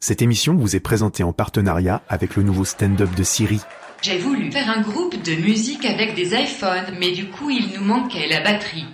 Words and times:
Cette 0.00 0.22
émission 0.22 0.54
vous 0.54 0.76
est 0.76 0.80
présentée 0.80 1.24
en 1.24 1.32
partenariat 1.32 2.02
avec 2.08 2.36
le 2.36 2.44
nouveau 2.44 2.64
stand-up 2.64 3.12
de 3.16 3.22
Siri. 3.24 3.60
J'ai 4.00 4.18
voulu 4.18 4.52
faire 4.52 4.70
un 4.70 4.80
groupe 4.80 5.20
de 5.20 5.34
musique 5.42 5.84
avec 5.84 6.14
des 6.14 6.34
iPhones, 6.34 6.94
mais 7.00 7.10
du 7.10 7.28
coup 7.30 7.50
il 7.50 7.72
nous 7.74 7.84
manquait 7.84 8.28
la 8.28 8.40
batterie. 8.40 8.86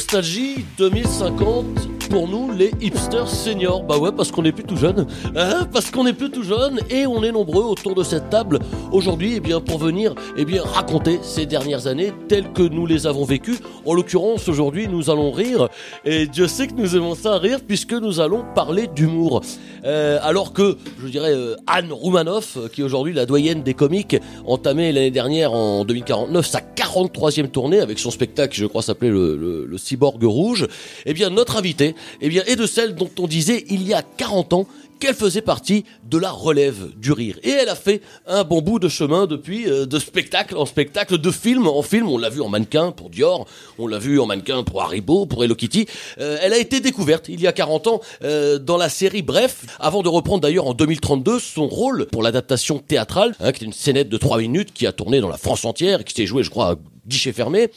Nostalgie 0.00 0.64
2050 0.78 1.99
pour 2.10 2.26
nous 2.28 2.50
les 2.50 2.72
hipsters 2.80 3.28
seniors. 3.28 3.84
Bah 3.84 3.96
ouais 3.96 4.10
parce 4.10 4.32
qu'on 4.32 4.44
est 4.44 4.50
plus 4.50 4.64
tout 4.64 4.76
jeune. 4.76 5.06
Hein 5.36 5.66
parce 5.72 5.90
qu'on 5.92 6.06
est 6.06 6.12
plus 6.12 6.30
tout 6.30 6.42
jeune 6.42 6.80
et 6.90 7.06
on 7.06 7.22
est 7.22 7.30
nombreux 7.30 7.62
autour 7.62 7.94
de 7.94 8.02
cette 8.02 8.28
table 8.30 8.58
aujourd'hui 8.90 9.34
eh 9.36 9.40
bien 9.40 9.60
pour 9.60 9.78
venir 9.78 10.14
eh 10.36 10.44
bien 10.44 10.62
raconter 10.62 11.20
ces 11.22 11.46
dernières 11.46 11.86
années 11.86 12.12
telles 12.28 12.52
que 12.52 12.62
nous 12.62 12.84
les 12.84 13.06
avons 13.06 13.24
vécues. 13.24 13.58
En 13.86 13.94
l'occurrence 13.94 14.48
aujourd'hui 14.48 14.88
nous 14.88 15.08
allons 15.08 15.30
rire 15.30 15.68
et 16.04 16.26
Dieu 16.26 16.48
sait 16.48 16.66
que 16.66 16.74
nous 16.74 16.96
aimons 16.96 17.14
ça 17.14 17.38
rire 17.38 17.60
puisque 17.66 17.92
nous 17.92 18.18
allons 18.18 18.44
parler 18.56 18.88
d'humour. 18.88 19.42
Euh, 19.84 20.18
alors 20.22 20.52
que 20.52 20.76
je 21.02 21.08
dirais 21.08 21.32
euh, 21.32 21.54
Anne 21.68 21.92
Roumanoff 21.92 22.56
euh, 22.56 22.68
qui 22.68 22.80
est 22.80 22.84
aujourd'hui 22.84 23.12
la 23.12 23.24
doyenne 23.24 23.62
des 23.62 23.74
comiques 23.74 24.16
entamée 24.46 24.92
l'année 24.92 25.12
dernière 25.12 25.52
en 25.52 25.84
2049 25.84 26.44
sa 26.44 26.60
43e 26.60 27.48
tournée 27.48 27.80
avec 27.80 28.00
son 28.00 28.10
spectacle 28.10 28.58
je 28.58 28.66
crois 28.66 28.82
s'appelait 28.82 29.10
le, 29.10 29.36
le, 29.36 29.64
le 29.64 29.78
cyborg 29.78 30.22
rouge. 30.24 30.66
Eh 31.06 31.14
bien 31.14 31.30
notre 31.30 31.56
invité 31.56 31.94
eh 32.20 32.28
bien, 32.28 32.42
est 32.46 32.56
de 32.56 32.66
celle 32.66 32.94
dont 32.94 33.10
on 33.18 33.26
disait 33.26 33.64
il 33.68 33.82
y 33.82 33.94
a 33.94 34.02
40 34.02 34.52
ans 34.52 34.66
qu'elle 35.00 35.14
faisait 35.14 35.40
partie 35.40 35.84
de 36.04 36.18
la 36.18 36.30
relève 36.30 36.90
du 36.96 37.10
rire. 37.10 37.38
Et 37.42 37.50
elle 37.50 37.68
a 37.68 37.74
fait 37.74 38.02
un 38.26 38.44
bon 38.44 38.60
bout 38.60 38.78
de 38.78 38.88
chemin 38.88 39.26
depuis, 39.26 39.68
euh, 39.68 39.86
de 39.86 39.98
spectacle 39.98 40.56
en 40.56 40.66
spectacle, 40.66 41.18
de 41.18 41.30
film 41.30 41.66
en 41.66 41.82
film. 41.82 42.08
On 42.08 42.18
l'a 42.18 42.28
vu 42.28 42.40
en 42.40 42.48
mannequin 42.48 42.92
pour 42.92 43.10
Dior, 43.10 43.46
on 43.78 43.86
l'a 43.86 43.98
vu 43.98 44.20
en 44.20 44.26
mannequin 44.26 44.62
pour 44.62 44.82
Haribo, 44.82 45.26
pour 45.26 45.42
Hello 45.42 45.54
Kitty. 45.54 45.86
Euh, 46.20 46.38
elle 46.42 46.52
a 46.52 46.58
été 46.58 46.80
découverte 46.80 47.28
il 47.28 47.40
y 47.40 47.46
a 47.46 47.52
40 47.52 47.86
ans 47.88 48.00
euh, 48.22 48.58
dans 48.58 48.76
la 48.76 48.88
série 48.88 49.22
Bref, 49.22 49.64
avant 49.80 50.02
de 50.02 50.08
reprendre 50.08 50.42
d'ailleurs 50.42 50.66
en 50.66 50.74
2032 50.74 51.38
son 51.40 51.66
rôle 51.66 52.06
pour 52.06 52.22
l'adaptation 52.22 52.78
théâtrale, 52.78 53.34
hein, 53.40 53.52
qui 53.52 53.64
est 53.64 53.66
une 53.66 53.72
scénette 53.72 54.08
de 54.08 54.16
3 54.18 54.38
minutes 54.38 54.72
qui 54.72 54.86
a 54.86 54.92
tourné 54.92 55.20
dans 55.20 55.28
la 55.28 55.38
France 55.38 55.64
entière, 55.64 56.02
et 56.02 56.04
qui 56.04 56.14
s'est 56.14 56.26
jouée, 56.26 56.42
je 56.42 56.50
crois, 56.50 56.72
à 56.72 56.76
guichet 57.06 57.32
fermé. 57.32 57.68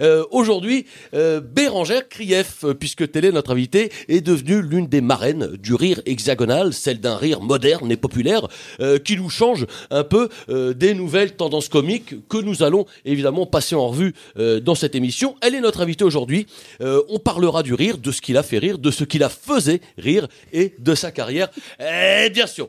Euh, 0.00 0.24
Aujourd'hui, 0.30 0.86
euh, 1.14 1.40
Bérangère 1.40 2.08
Krief, 2.08 2.64
puisque 2.78 3.02
est 3.02 3.32
notre 3.32 3.52
invitée, 3.52 3.92
est 4.08 4.20
devenue 4.20 4.62
l'une 4.62 4.86
des 4.86 5.00
marraines 5.00 5.56
du 5.56 5.74
rire 5.74 6.00
hexagonal, 6.06 6.71
celle 6.72 7.00
d'un 7.00 7.16
rire 7.16 7.40
moderne 7.40 7.90
et 7.90 7.96
populaire, 7.96 8.48
euh, 8.80 8.98
qui 8.98 9.16
nous 9.16 9.30
change 9.30 9.66
un 9.90 10.04
peu 10.04 10.28
euh, 10.48 10.74
des 10.74 10.94
nouvelles 10.94 11.32
tendances 11.32 11.68
comiques 11.68 12.28
que 12.28 12.38
nous 12.38 12.62
allons 12.62 12.86
évidemment 13.04 13.46
passer 13.46 13.74
en 13.74 13.88
revue 13.88 14.14
euh, 14.38 14.60
dans 14.60 14.74
cette 14.74 14.94
émission. 14.94 15.36
Elle 15.40 15.54
est 15.54 15.60
notre 15.60 15.80
invitée 15.80 16.04
aujourd'hui. 16.04 16.46
On 16.80 17.18
parlera 17.18 17.62
du 17.62 17.74
rire, 17.74 17.98
de 17.98 18.10
ce 18.10 18.20
qui 18.20 18.32
l'a 18.32 18.42
fait 18.42 18.58
rire, 18.58 18.78
de 18.78 18.90
ce 18.90 19.04
qui 19.04 19.18
la 19.18 19.28
faisait 19.28 19.80
rire 19.98 20.28
et 20.52 20.74
de 20.78 20.94
sa 20.94 21.10
carrière. 21.10 21.48
Et 21.80 22.30
bien 22.30 22.46
sûr. 22.46 22.68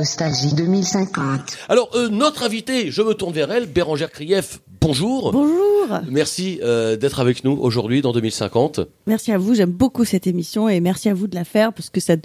Nostalgie 0.00 0.54
2050. 0.54 1.58
Alors, 1.68 1.90
euh, 1.94 2.08
notre 2.08 2.44
invitée, 2.44 2.90
je 2.90 3.02
me 3.02 3.12
tourne 3.12 3.34
vers 3.34 3.52
elle, 3.52 3.66
Bérangère 3.66 4.10
Krief, 4.10 4.60
bonjour. 4.80 5.30
Bonjour. 5.30 6.00
Merci 6.08 6.58
euh, 6.62 6.96
d'être 6.96 7.20
avec 7.20 7.44
nous 7.44 7.52
aujourd'hui 7.52 8.00
dans 8.00 8.12
2050. 8.12 8.80
Merci 9.06 9.30
à 9.30 9.36
vous. 9.36 9.52
J'aime 9.54 9.72
beaucoup 9.72 10.06
cette 10.06 10.26
émission 10.26 10.70
et 10.70 10.80
merci 10.80 11.10
à 11.10 11.14
vous 11.14 11.26
de 11.26 11.34
la 11.34 11.44
faire 11.44 11.74
parce 11.74 11.90
que 11.90 12.00
ça, 12.00 12.16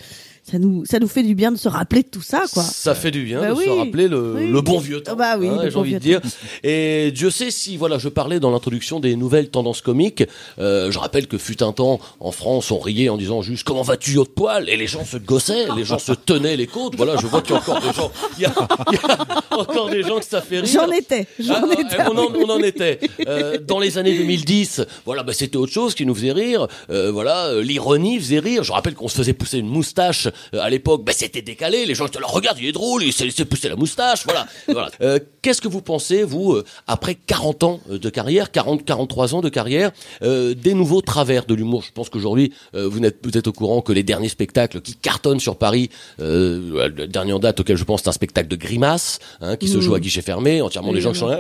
ça 0.50 0.60
nous, 0.60 0.86
ça 0.86 1.00
nous 1.00 1.08
fait 1.08 1.24
du 1.24 1.34
bien 1.34 1.52
de 1.52 1.58
se 1.58 1.68
rappeler 1.68 2.04
de 2.04 2.08
tout 2.08 2.22
ça, 2.22 2.44
quoi. 2.54 2.62
Ça 2.62 2.94
fait 2.94 3.10
du 3.10 3.24
bien 3.24 3.40
Bah 3.42 3.50
de 3.50 3.54
oui, 3.54 3.66
se 3.66 3.70
rappeler 3.72 4.08
le, 4.08 4.34
oui. 4.36 4.48
le 4.48 4.62
bon 4.62 4.78
vieux 4.78 5.02
temps. 5.02 5.14
Ah 5.14 5.16
bah 5.16 5.38
oui, 5.40 5.48
hein, 5.48 5.60
j'ai 5.68 5.76
envie 5.76 5.94
de 5.96 6.00
dire. 6.00 6.22
Et 6.64 7.12
Dieu 7.12 7.32
sait 7.32 7.50
si, 7.50 7.78
voilà, 7.78 7.98
je 7.98 8.10
parlais 8.10 8.40
dans 8.40 8.52
l'introduction 8.52 9.00
des 9.00 9.16
nouvelles 9.16 9.50
tendances 9.50 9.82
comiques. 9.82 10.24
Euh, 10.60 10.92
je 10.92 11.00
rappelle 11.00 11.28
que 11.28 11.38
fut 11.40 11.64
un 11.64 11.72
temps 11.72 12.00
en 12.20 12.32
France, 12.32 12.70
on 12.70 12.78
riait 12.80 13.10
en 13.10 13.18
disant 13.18 13.42
juste 13.42 13.64
comment 13.64 13.82
vas-tu 13.82 14.18
haut 14.18 14.24
de 14.24 14.30
poil? 14.30 14.70
Et 14.70 14.78
les 14.78 14.86
gens 14.88 15.04
se 15.04 15.18
gossaient, 15.18 15.66
les 15.76 15.84
gens 15.84 15.98
se 16.00 16.12
tenaient 16.12 16.56
les 16.58 16.68
côtes. 16.68 16.96
Voilà, 16.96 17.16
je 17.18 17.26
vois 17.26 17.42
qu'il 17.42 17.54
y 17.54 17.58
a 17.58 17.62
encore 17.62 17.82
des 17.82 17.94
gens, 17.94 18.12
il 18.38 18.44
y 18.44 18.46
a, 18.46 18.54
il 18.92 18.94
y 18.96 18.98
a 19.12 19.60
encore 19.60 19.90
des 19.90 20.04
gens 20.04 20.20
que 20.20 20.26
ça 20.26 20.42
fait 20.42 20.60
rire. 20.60 20.70
J'en 20.72 20.92
étais. 20.92 21.26
J'en 21.40 21.56
Ah, 21.56 21.74
étais. 21.74 21.98
on, 22.08 22.18
en, 22.18 22.32
on 22.36 22.50
en 22.52 22.60
était. 22.62 23.00
Euh, 23.28 23.58
dans 23.60 23.80
les 23.80 23.98
années 23.98 24.16
2010, 24.16 24.82
voilà, 25.06 25.24
bah, 25.24 25.34
c'était 25.34 25.58
autre 25.58 25.72
chose 25.74 25.96
qui 25.96 26.06
nous 26.06 26.14
faisait 26.14 26.32
rire. 26.34 26.68
Euh, 26.92 27.12
voilà, 27.12 27.46
euh, 27.48 27.64
l'ironie 27.64 28.20
faisait 28.20 28.40
rire. 28.40 28.64
Je 28.64 28.72
rappelle 28.72 28.94
qu'on 28.94 29.08
se 29.08 29.16
faisait 29.16 29.34
pousser 29.34 29.58
une 29.58 29.68
moustache 29.70 30.28
à 30.54 30.70
l'époque. 30.70 31.04
Bah, 31.04 31.14
c'était 31.16 31.42
décalé. 31.42 31.86
Les 31.86 31.96
gens 31.96 32.08
étaient 32.08 32.20
là, 32.20 32.28
regarde, 32.28 32.58
il 32.60 32.68
est 32.68 32.72
drôle, 32.72 33.04
il 33.04 33.14
s'est 33.14 33.26
laissé 33.26 33.46
pousser 33.46 33.70
la 33.70 33.76
moustache. 33.76 34.24
Voilà. 34.26 34.48
voilà. 34.68 34.90
Euh, 35.02 35.20
Qu'est-ce 35.42 35.62
que 35.62 35.68
vous 35.68 35.82
pensez, 35.82 36.24
vous, 36.24 36.54
euh, 36.54 36.64
après 36.88 37.14
40 37.14 37.64
ans 37.64 37.80
euh, 37.92 38.00
de 38.00 38.10
carrière, 38.10 38.52
40, 38.52 38.84
43 38.84 39.36
ans 39.36 39.42
de 39.42 39.50
carrière, 39.50 39.92
euh, 40.24 40.56
des 40.56 40.74
nouveaux 40.74 41.02
travers 41.02 41.46
de 41.46 41.54
l'humour? 41.54 41.84
Je 41.84 41.92
pense 41.92 42.10
qu'aujourd'hui, 42.10 42.52
euh, 42.74 42.88
vous 42.88 43.00
n'êtes 43.00 43.22
peut-être 43.22 43.48
au 43.48 43.52
courant 43.52 43.82
que 43.82 43.94
les 43.94 44.02
derniers 44.04 44.30
spectacles 44.30 44.82
qui 44.82 44.96
cartonnent 44.96 45.40
sur 45.40 45.58
Paris, 45.58 45.90
euh, 46.20 46.90
le 46.90 47.08
dernier 47.08 47.34
en 47.34 47.40
date 47.40 47.60
auquel 47.60 47.78
je 47.78 47.84
pense, 47.84 48.02
c'est 48.02 48.10
un 48.10 48.14
spectacle 48.14 48.48
de 48.48 48.56
grimaces, 48.56 49.20
hein, 49.42 49.56
qui 49.56 49.68
se 49.68 49.80
joue 49.80 49.94
à 49.94 50.00
guichet 50.00 50.22
fermé, 50.22 50.62
entièrement 50.62 50.94
des 50.94 51.02
gens 51.02 51.12
qui 51.12 51.20
sont 51.20 51.28
là, 51.28 51.40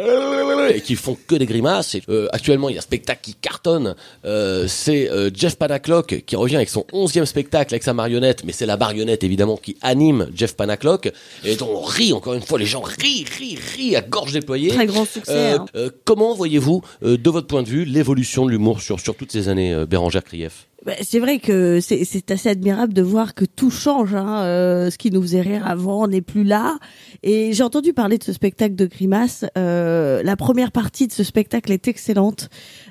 et 0.69 0.81
qui 0.81 0.95
font 0.95 1.17
que 1.27 1.35
des 1.35 1.45
grimaces. 1.45 1.95
Et, 1.95 2.03
euh, 2.09 2.27
actuellement, 2.31 2.69
il 2.69 2.73
y 2.73 2.75
a 2.75 2.79
un 2.79 2.81
spectacle 2.81 3.21
qui 3.23 3.33
cartonne. 3.33 3.95
Euh, 4.25 4.67
c'est 4.67 5.09
euh, 5.09 5.29
Jeff 5.33 5.55
Panaclock 5.57 6.23
qui 6.25 6.35
revient 6.35 6.57
avec 6.57 6.69
son 6.69 6.85
onzième 6.93 7.25
spectacle 7.25 7.73
avec 7.73 7.83
sa 7.83 7.93
marionnette, 7.93 8.43
mais 8.43 8.51
c'est 8.51 8.65
la 8.65 8.77
marionnette 8.85 9.23
évidemment 9.23 9.57
qui 9.57 9.77
anime 9.81 10.29
Jeff 10.33 10.55
Panaclock 10.55 11.11
et 11.43 11.55
dont 11.55 11.69
on 11.69 11.81
rit 11.81 12.13
encore 12.13 12.35
une 12.35 12.41
fois. 12.41 12.59
Les 12.59 12.65
gens 12.65 12.81
rient, 12.81 13.25
rient, 13.37 13.57
rient 13.75 13.95
à 13.95 14.01
gorge 14.01 14.33
déployée. 14.33 14.69
Très 14.69 14.85
grand 14.85 15.05
succès. 15.05 15.31
Euh, 15.31 15.57
hein. 15.57 15.65
euh, 15.75 15.89
comment 16.05 16.33
voyez-vous, 16.35 16.81
euh, 17.03 17.17
de 17.17 17.29
votre 17.29 17.47
point 17.47 17.63
de 17.63 17.67
vue, 17.67 17.85
l'évolution 17.85 18.45
de 18.45 18.51
l'humour 18.51 18.81
sur 18.81 18.99
sur 18.99 19.15
toutes 19.15 19.31
ces 19.31 19.49
années, 19.49 19.85
Bérangère 19.87 20.23
Krief? 20.23 20.67
Bah, 20.85 20.93
c'est 21.01 21.17
vrai 21.17 21.39
que 21.39 21.79
c'est 21.81 22.29
assez 22.29 22.47
admirable 22.47 22.93
de 22.93 23.01
voir 23.01 23.33
que 23.33 23.43
tout 23.43 23.71
change. 23.71 24.13
Hein. 24.13 24.43
euh, 24.43 24.91
ce 24.91 24.99
qui 24.99 25.09
nous 25.09 25.21
faisait 25.21 25.41
rire 25.41 25.65
avant 25.65 26.07
n'est 26.07 26.21
plus 26.21 26.43
là. 26.43 26.77
Et 27.23 27.53
j'ai 27.53 27.63
entendu 27.63 27.91
parler 27.91 28.19
de 28.19 28.23
ce 28.23 28.33
spectacle 28.33 28.75
de 28.75 28.85
grimaces. 28.85 29.45
Euh, 29.57 30.21
la 30.21 30.35
première 30.35 30.71
partie 30.71 31.07
de 31.07 31.11
ce 31.11 31.23
spectacle 31.23 31.71
est 31.71 31.87
excellente. 31.87 32.49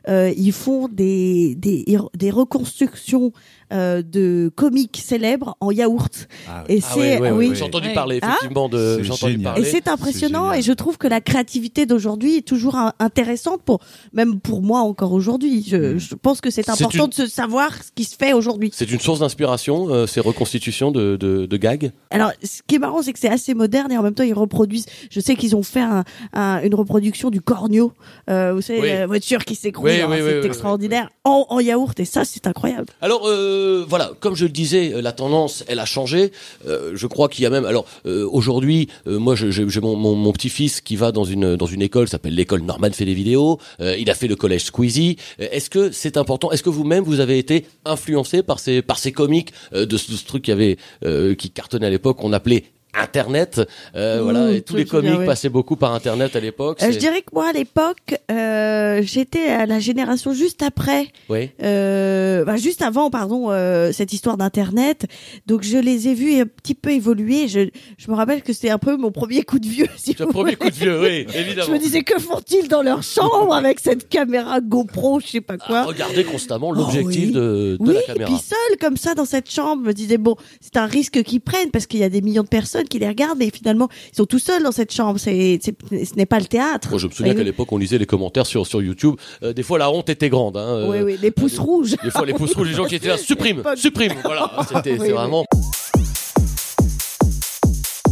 Euh, 0.09 0.32
ils 0.37 0.53
font 0.53 0.88
des 0.88 1.54
des, 1.54 1.84
des 2.16 2.31
reconstructions 2.31 3.32
euh, 3.72 4.03
de 4.03 4.50
comiques 4.54 5.00
célèbres 5.03 5.56
en 5.60 5.70
yaourt. 5.70 6.28
et 6.69 6.81
c'est 6.81 7.20
oui. 7.32 7.53
J'ai 7.54 7.65
entendu 7.65 7.88
parler 7.94 8.19
Hein 8.22 8.28
effectivement 8.28 8.69
de. 8.69 9.00
Entendu 9.10 9.32
génial. 9.32 9.42
parler. 9.54 9.62
Et 9.62 9.65
c'est 9.70 9.88
impressionnant 9.88 10.53
et 10.53 10.62
je 10.62 10.72
trouve 10.72 10.98
que 10.98 11.09
la 11.09 11.20
créativité 11.20 11.87
d'aujourd'hui 11.87 12.37
est 12.37 12.47
toujours 12.47 12.76
un- 12.76 12.92
intéressante 12.98 13.62
pour 13.62 13.81
même 14.12 14.41
pour 14.41 14.60
moi 14.62 14.81
encore 14.81 15.12
aujourd'hui. 15.12 15.65
Je, 15.66 15.98
je 15.98 16.15
pense 16.15 16.41
que 16.41 16.50
c'est 16.50 16.62
C'est 16.62 16.71
important 16.71 17.04
une- 17.04 17.10
de 17.10 17.15
se 17.15 17.26
savoir 17.26 17.75
ce 17.82 17.91
qui 17.94 18.04
se 18.04 18.16
fait 18.16 18.32
aujourd'hui. 18.34 18.71
C'est 18.75 18.91
une 18.91 19.00
source 19.00 19.21
d'inspiration, 19.21 19.88
euh, 19.88 20.06
ces 20.06 20.21
reconstitutions 20.21 20.91
de, 20.91 21.16
de, 21.16 21.47
de 21.47 21.56
gags? 21.56 21.91
Alors 22.10 22.32
ce 22.42 22.60
qui 22.66 22.75
est 22.76 22.78
marrant 22.78 23.03
c'est 23.03 23.12
que 23.12 23.19
c'est 23.19 23.28
assez 23.31 23.54
moderne 23.54 23.91
et 23.91 23.97
en 23.98 24.03
même 24.03 24.15
temps 24.15 24.22
ils 24.25 24.34
reproduisent. 24.34 24.86
Je 25.10 25.21
sais 25.21 25.34
qu'ils 25.36 25.56
ont 25.56 25.62
fait 25.62 25.81
un, 25.81 26.04
un- 26.34 26.60
une 26.62 26.75
reproduction 26.75 27.31
du 27.31 27.41
corneau, 27.41 27.92
euh, 28.31 28.53
vous 28.54 28.60
savez 28.60 28.81
Oui. 28.81 28.88
la 28.88 29.06
voiture 29.06 29.44
qui 29.44 29.54
s'écroule, 29.54 29.91
Oui, 29.94 30.00
hein, 30.03 30.09
oui, 30.10 30.16
oui, 30.21 30.28
c'est 30.28 30.41
oui, 30.41 30.47
extraordinaire 30.47 31.10
En, 31.25 31.47
en 31.49 31.60
yaourt 31.60 31.99
et 32.00 32.05
ça 32.05 32.25
c'est 32.25 32.47
incroyable. 32.47 32.87
Alors 33.00 33.27
euh, 33.27 33.84
voilà, 33.88 34.12
comme 34.21 34.34
je 34.34 34.44
le 34.44 34.50
disais, 34.50 34.93
euh, 34.94 35.00
la 35.03 35.12
tendance, 35.12 35.65
elle 35.69 35.78
a 35.78 35.84
changé. 35.87 36.32
Euh, 36.69 36.93
je 36.94 37.06
crois 37.06 37.28
qu'il 37.28 37.43
y 37.43 37.47
a 37.47 37.50
même. 37.50 37.65
Alors 37.65 37.87
euh, 38.06 38.28
aujourd'hui, 38.31 38.88
euh, 39.06 39.19
moi, 39.19 39.34
j'ai 39.34 39.65
mon, 39.81 39.97
mon, 39.97 40.15
mon 40.15 40.33
petit-fils 40.33 40.81
qui 40.81 40.97
va 40.97 41.12
dans 41.12 41.25
une 41.25 41.56
dans 41.56 41.66
une 41.66 41.83
école, 41.83 42.09
s'appelle 42.09 42.34
l'école 42.34 42.62
Norman 42.62 42.91
fait 42.93 43.04
des 43.04 43.15
vidéos. 43.15 43.59
Euh, 43.81 43.97
il 43.99 44.10
a 44.10 44.15
fait 44.15 44.28
le 44.28 44.37
collège 44.37 44.65
Squeezie. 44.65 45.16
Est-ce 45.38 45.71
que 45.71 45.91
c'est 45.91 46.16
important 46.16 46.51
Est-ce 46.53 46.63
que 46.63 46.71
vous-même 46.71 47.04
vous 47.04 47.21
avez 47.21 47.39
été 47.39 47.66
influencé 47.84 48.42
par 48.42 48.59
ces 48.59 48.83
par 48.83 48.98
ces 48.98 49.13
comiques 49.13 49.53
euh, 49.72 49.86
de, 49.86 49.97
ce, 49.97 50.10
de 50.10 50.16
ce 50.16 50.24
truc 50.24 50.45
qui 50.45 50.53
avait 50.53 50.77
euh, 51.04 51.34
qui 51.34 51.51
cartonnait 51.51 51.86
à 51.86 51.91
l'époque, 51.91 52.18
qu'on 52.18 52.33
appelait 52.33 52.65
Internet, 53.00 53.60
euh, 53.96 54.18
Mmh, 54.18 54.22
voilà, 54.22 54.52
et 54.52 54.60
tous 54.62 54.76
les 54.76 54.84
ouais. 54.91 55.26
passaient 55.26 55.48
beaucoup 55.48 55.76
par 55.76 55.92
Internet 55.94 56.36
à 56.36 56.41
l'époque. 56.41 56.82
Euh, 56.82 56.92
je 56.92 56.98
dirais 56.98 57.20
que 57.22 57.30
moi 57.32 57.48
à 57.48 57.52
l'époque 57.52 58.16
euh, 58.30 59.00
j'étais 59.02 59.48
à 59.48 59.66
la 59.66 59.80
génération 59.80 60.32
juste 60.32 60.62
après. 60.62 61.08
Oui. 61.28 61.50
euh, 61.62 62.44
bah, 62.44 62.56
juste 62.56 62.82
avant, 62.82 63.10
pardon, 63.10 63.50
euh, 63.50 63.92
cette 63.92 64.12
histoire 64.12 64.36
d'internet. 64.36 65.06
Donc 65.46 65.62
je 65.62 65.78
les 65.78 66.08
ai 66.08 66.14
vus 66.14 66.41
un 66.41 66.46
petit 66.46 66.74
peu 66.74 66.91
évoluer. 66.91 67.48
Je, 67.48 67.68
je 67.98 68.10
me 68.10 68.14
rappelle 68.16 68.42
que 68.42 68.52
c'était 68.52 68.70
un 68.70 68.78
peu 68.78 68.96
mon 68.96 69.10
premier 69.10 69.42
coup 69.42 69.58
de 69.58 69.66
vieux. 69.66 69.86
Si 69.96 70.14
le 70.18 70.26
premier 70.26 70.56
coup 70.56 70.68
de 70.68 70.74
vieux, 70.74 71.00
oui, 71.00 71.26
évidemment. 71.34 71.66
Je 71.66 71.72
me 71.72 71.78
disais 71.78 72.02
que 72.02 72.18
font-ils 72.18 72.68
dans 72.68 72.82
leur 72.82 73.02
chambre 73.02 73.54
avec 73.54 73.80
cette 73.80 74.08
caméra 74.08 74.60
GoPro, 74.60 75.20
je 75.20 75.28
sais 75.28 75.41
pas 75.41 75.56
quoi. 75.56 75.84
regarder 75.84 76.24
constamment 76.24 76.72
l'objectif 76.72 77.26
oui. 77.28 77.32
de, 77.32 77.41
de 77.41 77.76
oui, 77.80 77.94
la 77.94 78.00
et 78.00 78.04
caméra. 78.06 78.30
puis 78.30 78.41
seul 78.44 78.78
comme 78.80 78.96
ça 78.98 79.14
dans 79.14 79.24
cette 79.24 79.50
chambre, 79.50 79.82
je 79.84 79.88
me 79.88 79.94
disais 79.94 80.18
bon, 80.18 80.36
c'est 80.60 80.76
un 80.76 80.86
risque 80.86 81.22
qu'ils 81.22 81.41
prennent 81.41 81.70
parce 81.70 81.86
qu'il 81.86 82.00
y 82.00 82.04
a 82.04 82.08
des 82.10 82.20
millions 82.20 82.42
de 82.42 82.48
personnes 82.48 82.84
qui 82.89 82.98
les 82.98 83.09
regardent, 83.09 83.39
mais 83.39 83.51
finalement, 83.51 83.89
ils 84.13 84.16
sont 84.16 84.27
tout 84.27 84.39
seuls 84.39 84.63
dans 84.63 84.72
cette 84.72 84.92
chambre. 84.92 85.19
C'est, 85.19 85.59
c'est- 85.63 86.04
ce 86.04 86.15
n'est 86.15 86.27
pas 86.27 86.39
le 86.39 86.47
théâtre. 86.47 86.89
Moi, 86.91 86.98
je 86.98 87.07
me 87.07 87.13
souviens 87.13 87.33
Oui, 87.33 87.36
qu'à 87.36 87.41
oui. 87.42 87.47
l'époque, 87.47 87.72
on 87.72 87.78
lisait 87.78 87.98
les 87.98 88.07
commentaires 88.07 88.47
sur, 88.47 88.66
sur 88.66 88.83
YouTube. 88.83 89.16
Euh, 89.42 89.53
des 89.53 89.63
fois, 89.63 89.78
la 89.78 89.91
honte 89.91 90.09
était 90.09 90.28
grande. 90.28 90.57
Hein, 90.57 90.66
euh, 90.66 90.91
Oui, 90.91 90.98
oui, 91.03 91.19
les 91.21 91.31
pouces 91.31 91.59
rouges. 91.59 91.97
Des 92.03 92.10
fois, 92.10 92.27
les 92.27 92.34
pouces 92.34 92.54
rouges, 92.54 92.69
les 92.69 92.75
gens 92.75 92.84
qui 92.86 92.95
étaient 92.97 93.09
là, 93.09 93.16
supprime, 93.19 93.59
l'époque. 93.59 93.78
supprime. 93.78 94.13
Voilà, 94.25 94.51
c'était 94.69 94.92
Oui, 94.92 94.97
c'est 95.01 95.07
oui. 95.07 95.10
vraiment. 95.13 95.45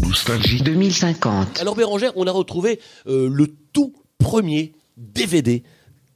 Nostalgie 0.06 0.62
2050. 0.62 1.60
Alors 1.60 1.74
Bérangère, 1.74 2.12
on 2.16 2.26
a 2.26 2.32
retrouvé 2.32 2.80
euh, 3.06 3.28
le 3.32 3.46
tout 3.72 3.94
premier 4.18 4.72
DVD 4.96 5.62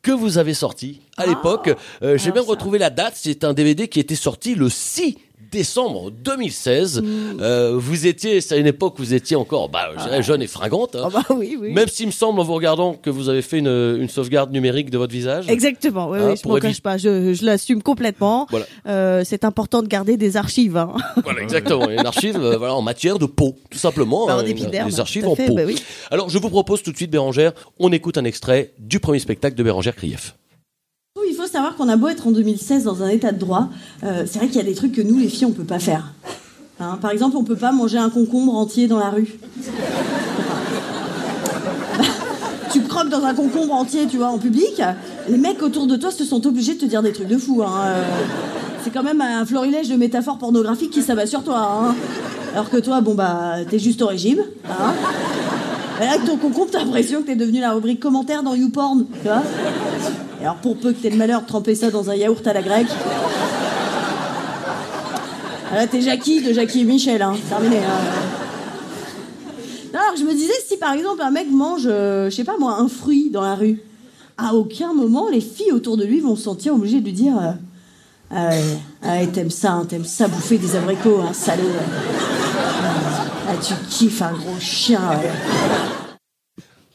que 0.02 0.10
vous 0.12 0.38
avez 0.38 0.54
sorti 0.54 1.00
à 1.16 1.26
l'époque. 1.26 1.74
Euh, 2.02 2.18
J'ai 2.18 2.30
même 2.30 2.44
ça. 2.44 2.50
retrouvé 2.50 2.78
la 2.78 2.90
date. 2.90 3.14
C'est 3.16 3.42
un 3.42 3.54
DVD 3.54 3.88
qui 3.88 3.98
était 3.98 4.14
sorti 4.14 4.54
le 4.54 4.68
6 4.68 5.16
décembre 5.52 6.10
2016. 6.10 7.02
Euh, 7.40 7.72
vous 7.76 8.06
étiez, 8.06 8.40
c'est 8.40 8.54
à 8.54 8.58
une 8.58 8.66
époque 8.66 8.98
où 8.98 9.02
vous 9.02 9.14
étiez 9.14 9.36
encore, 9.36 9.68
bah, 9.68 9.90
dirais, 9.96 10.22
jeune 10.22 10.42
et 10.42 10.46
fringante. 10.46 10.96
hein. 10.96 11.04
Ah 11.06 11.08
bah 11.10 11.22
oui, 11.36 11.56
oui. 11.60 11.72
Même 11.72 11.88
s'il 11.88 12.06
me 12.06 12.12
semble 12.12 12.40
en 12.40 12.44
vous 12.44 12.54
regardant 12.54 12.94
que 12.94 13.10
vous 13.10 13.28
avez 13.28 13.42
fait 13.42 13.58
une, 13.58 13.66
une 14.00 14.08
sauvegarde 14.08 14.50
numérique 14.52 14.90
de 14.90 14.98
votre 14.98 15.12
visage. 15.12 15.48
Exactement, 15.48 16.10
oui, 16.10 16.18
Hein, 16.18 16.30
oui, 16.30 16.36
je 16.42 16.48
éviter- 16.48 16.60
cache 16.60 16.80
pas, 16.80 16.96
je, 16.98 17.32
je 17.34 17.44
l'assume 17.44 17.82
complètement. 17.82 18.46
Voilà. 18.50 18.66
Euh, 18.88 19.22
c'est 19.24 19.44
important 19.44 19.82
de 19.82 19.88
garder 19.88 20.16
des 20.16 20.36
archives. 20.36 20.76
Hein. 20.76 20.94
Voilà, 21.24 21.42
exactement. 21.42 21.88
Une 21.90 22.06
archive 22.06 22.36
euh, 22.40 22.56
voilà, 22.56 22.74
en 22.74 22.82
matière 22.82 23.18
de 23.18 23.26
peau, 23.26 23.56
tout 23.70 23.78
simplement. 23.78 24.26
Bah, 24.26 24.42
une- 24.46 24.54
des 24.70 25.00
archives 25.00 25.26
en 25.28 25.34
fait, 25.36 25.46
peau. 25.46 25.54
bah 25.54 25.62
oui. 25.66 25.80
Alors, 26.10 26.28
je 26.28 26.38
vous 26.38 26.50
propose 26.50 26.82
tout 26.82 26.92
de 26.92 26.96
suite, 26.96 27.10
Bérangère, 27.10 27.52
on 27.78 27.92
écoute 27.92 28.18
un 28.18 28.24
extrait 28.24 28.72
du 28.78 29.00
premier 29.00 29.18
spectacle 29.18 29.56
de 29.56 29.62
Bérangère 29.62 29.94
Krief. 29.94 30.34
Savoir 31.56 31.74
qu'on 31.74 31.88
a 31.88 31.96
beau 31.96 32.08
être 32.08 32.26
en 32.26 32.32
2016 32.32 32.84
dans 32.84 33.02
un 33.02 33.08
état 33.08 33.32
de 33.32 33.38
droit, 33.38 33.70
euh, 34.04 34.24
c'est 34.26 34.40
vrai 34.40 34.48
qu'il 34.48 34.56
y 34.56 34.60
a 34.60 34.62
des 34.62 34.74
trucs 34.74 34.92
que 34.92 35.00
nous, 35.00 35.16
les 35.16 35.28
filles, 35.28 35.46
on 35.46 35.52
peut 35.52 35.64
pas 35.64 35.78
faire. 35.78 36.12
Hein, 36.78 36.98
par 37.00 37.12
exemple, 37.12 37.34
on 37.38 37.44
peut 37.44 37.56
pas 37.56 37.72
manger 37.72 37.96
un 37.96 38.10
concombre 38.10 38.54
entier 38.54 38.88
dans 38.88 38.98
la 38.98 39.08
rue. 39.08 39.38
tu 42.72 42.82
croques 42.82 43.08
dans 43.08 43.24
un 43.24 43.32
concombre 43.32 43.72
entier, 43.72 44.06
tu 44.06 44.18
vois, 44.18 44.26
en 44.26 44.36
public. 44.36 44.82
Les 45.30 45.38
mecs 45.38 45.62
autour 45.62 45.86
de 45.86 45.96
toi 45.96 46.10
se 46.10 46.24
sont 46.26 46.46
obligés 46.46 46.74
de 46.74 46.80
te 46.80 46.84
dire 46.84 47.00
des 47.00 47.14
trucs 47.14 47.28
de 47.28 47.38
fou. 47.38 47.62
Hein. 47.62 47.72
Euh, 47.86 48.02
C'est 48.84 48.90
quand 48.90 49.02
même 49.02 49.22
un 49.22 49.46
florilège 49.46 49.88
de 49.88 49.96
métaphores 49.96 50.36
pornographiques 50.36 50.90
qui 50.90 51.00
s'abat 51.00 51.24
sur 51.24 51.42
toi. 51.42 51.56
Hein. 51.56 51.94
Alors 52.52 52.68
que 52.68 52.76
toi, 52.76 53.00
bon 53.00 53.14
bah, 53.14 53.64
t'es 53.70 53.78
juste 53.78 54.02
au 54.02 54.08
régime. 54.08 54.42
Hein. 54.68 54.92
Et 56.02 56.04
avec 56.04 56.26
ton 56.26 56.36
concombre, 56.36 56.68
t'as 56.70 56.80
l'impression 56.80 57.22
que 57.22 57.28
t'es 57.28 57.36
devenu 57.36 57.60
la 57.60 57.72
rubrique 57.72 58.00
commentaire 58.00 58.42
dans 58.42 58.54
YouPorn, 58.54 59.06
tu 59.22 59.30
alors 60.46 60.58
pour 60.58 60.76
peu 60.76 60.92
que 60.92 60.98
t'aies 61.02 61.10
le 61.10 61.16
malheur 61.16 61.42
de 61.42 61.46
tremper 61.48 61.74
ça 61.74 61.90
dans 61.90 62.08
un 62.08 62.14
yaourt 62.14 62.46
à 62.46 62.52
la 62.52 62.62
grecque. 62.62 62.86
Ah, 65.72 65.74
Là 65.74 65.88
t'es 65.88 66.00
Jackie 66.00 66.40
de 66.40 66.52
Jackie 66.52 66.82
et 66.82 66.84
Michel, 66.84 67.20
hein. 67.20 67.34
terminé. 67.48 67.78
hein. 67.78 67.98
Alors 69.92 70.16
je 70.16 70.22
me 70.22 70.32
disais 70.32 70.52
si 70.64 70.76
par 70.76 70.92
exemple 70.92 71.20
un 71.22 71.32
mec 71.32 71.50
mange, 71.50 71.86
euh, 71.86 72.30
je 72.30 72.36
sais 72.36 72.44
pas 72.44 72.58
moi, 72.60 72.76
un 72.78 72.86
fruit 72.86 73.28
dans 73.30 73.40
la 73.42 73.56
rue, 73.56 73.80
à 74.38 74.54
aucun 74.54 74.94
moment 74.94 75.28
les 75.28 75.40
filles 75.40 75.72
autour 75.72 75.96
de 75.96 76.04
lui 76.04 76.20
vont 76.20 76.36
se 76.36 76.44
sentir 76.44 76.74
obligées 76.74 77.00
de 77.00 77.06
lui 77.06 77.12
dire 77.12 77.36
euh, 77.38 77.50
ah 78.30 78.48
ouais, 78.50 78.62
ah 79.02 79.08
ouais, 79.14 79.26
t'aimes 79.26 79.50
ça, 79.50 79.72
hein, 79.72 79.84
t'aimes 79.84 80.04
ça 80.04 80.28
bouffer 80.28 80.58
des 80.58 80.76
abricots, 80.76 81.22
un 81.28 81.32
salaud. 81.32 81.64
Ah 83.48 83.52
tu 83.60 83.74
kiffes 83.90 84.22
un 84.22 84.32
gros 84.32 84.60
chien. 84.60 85.00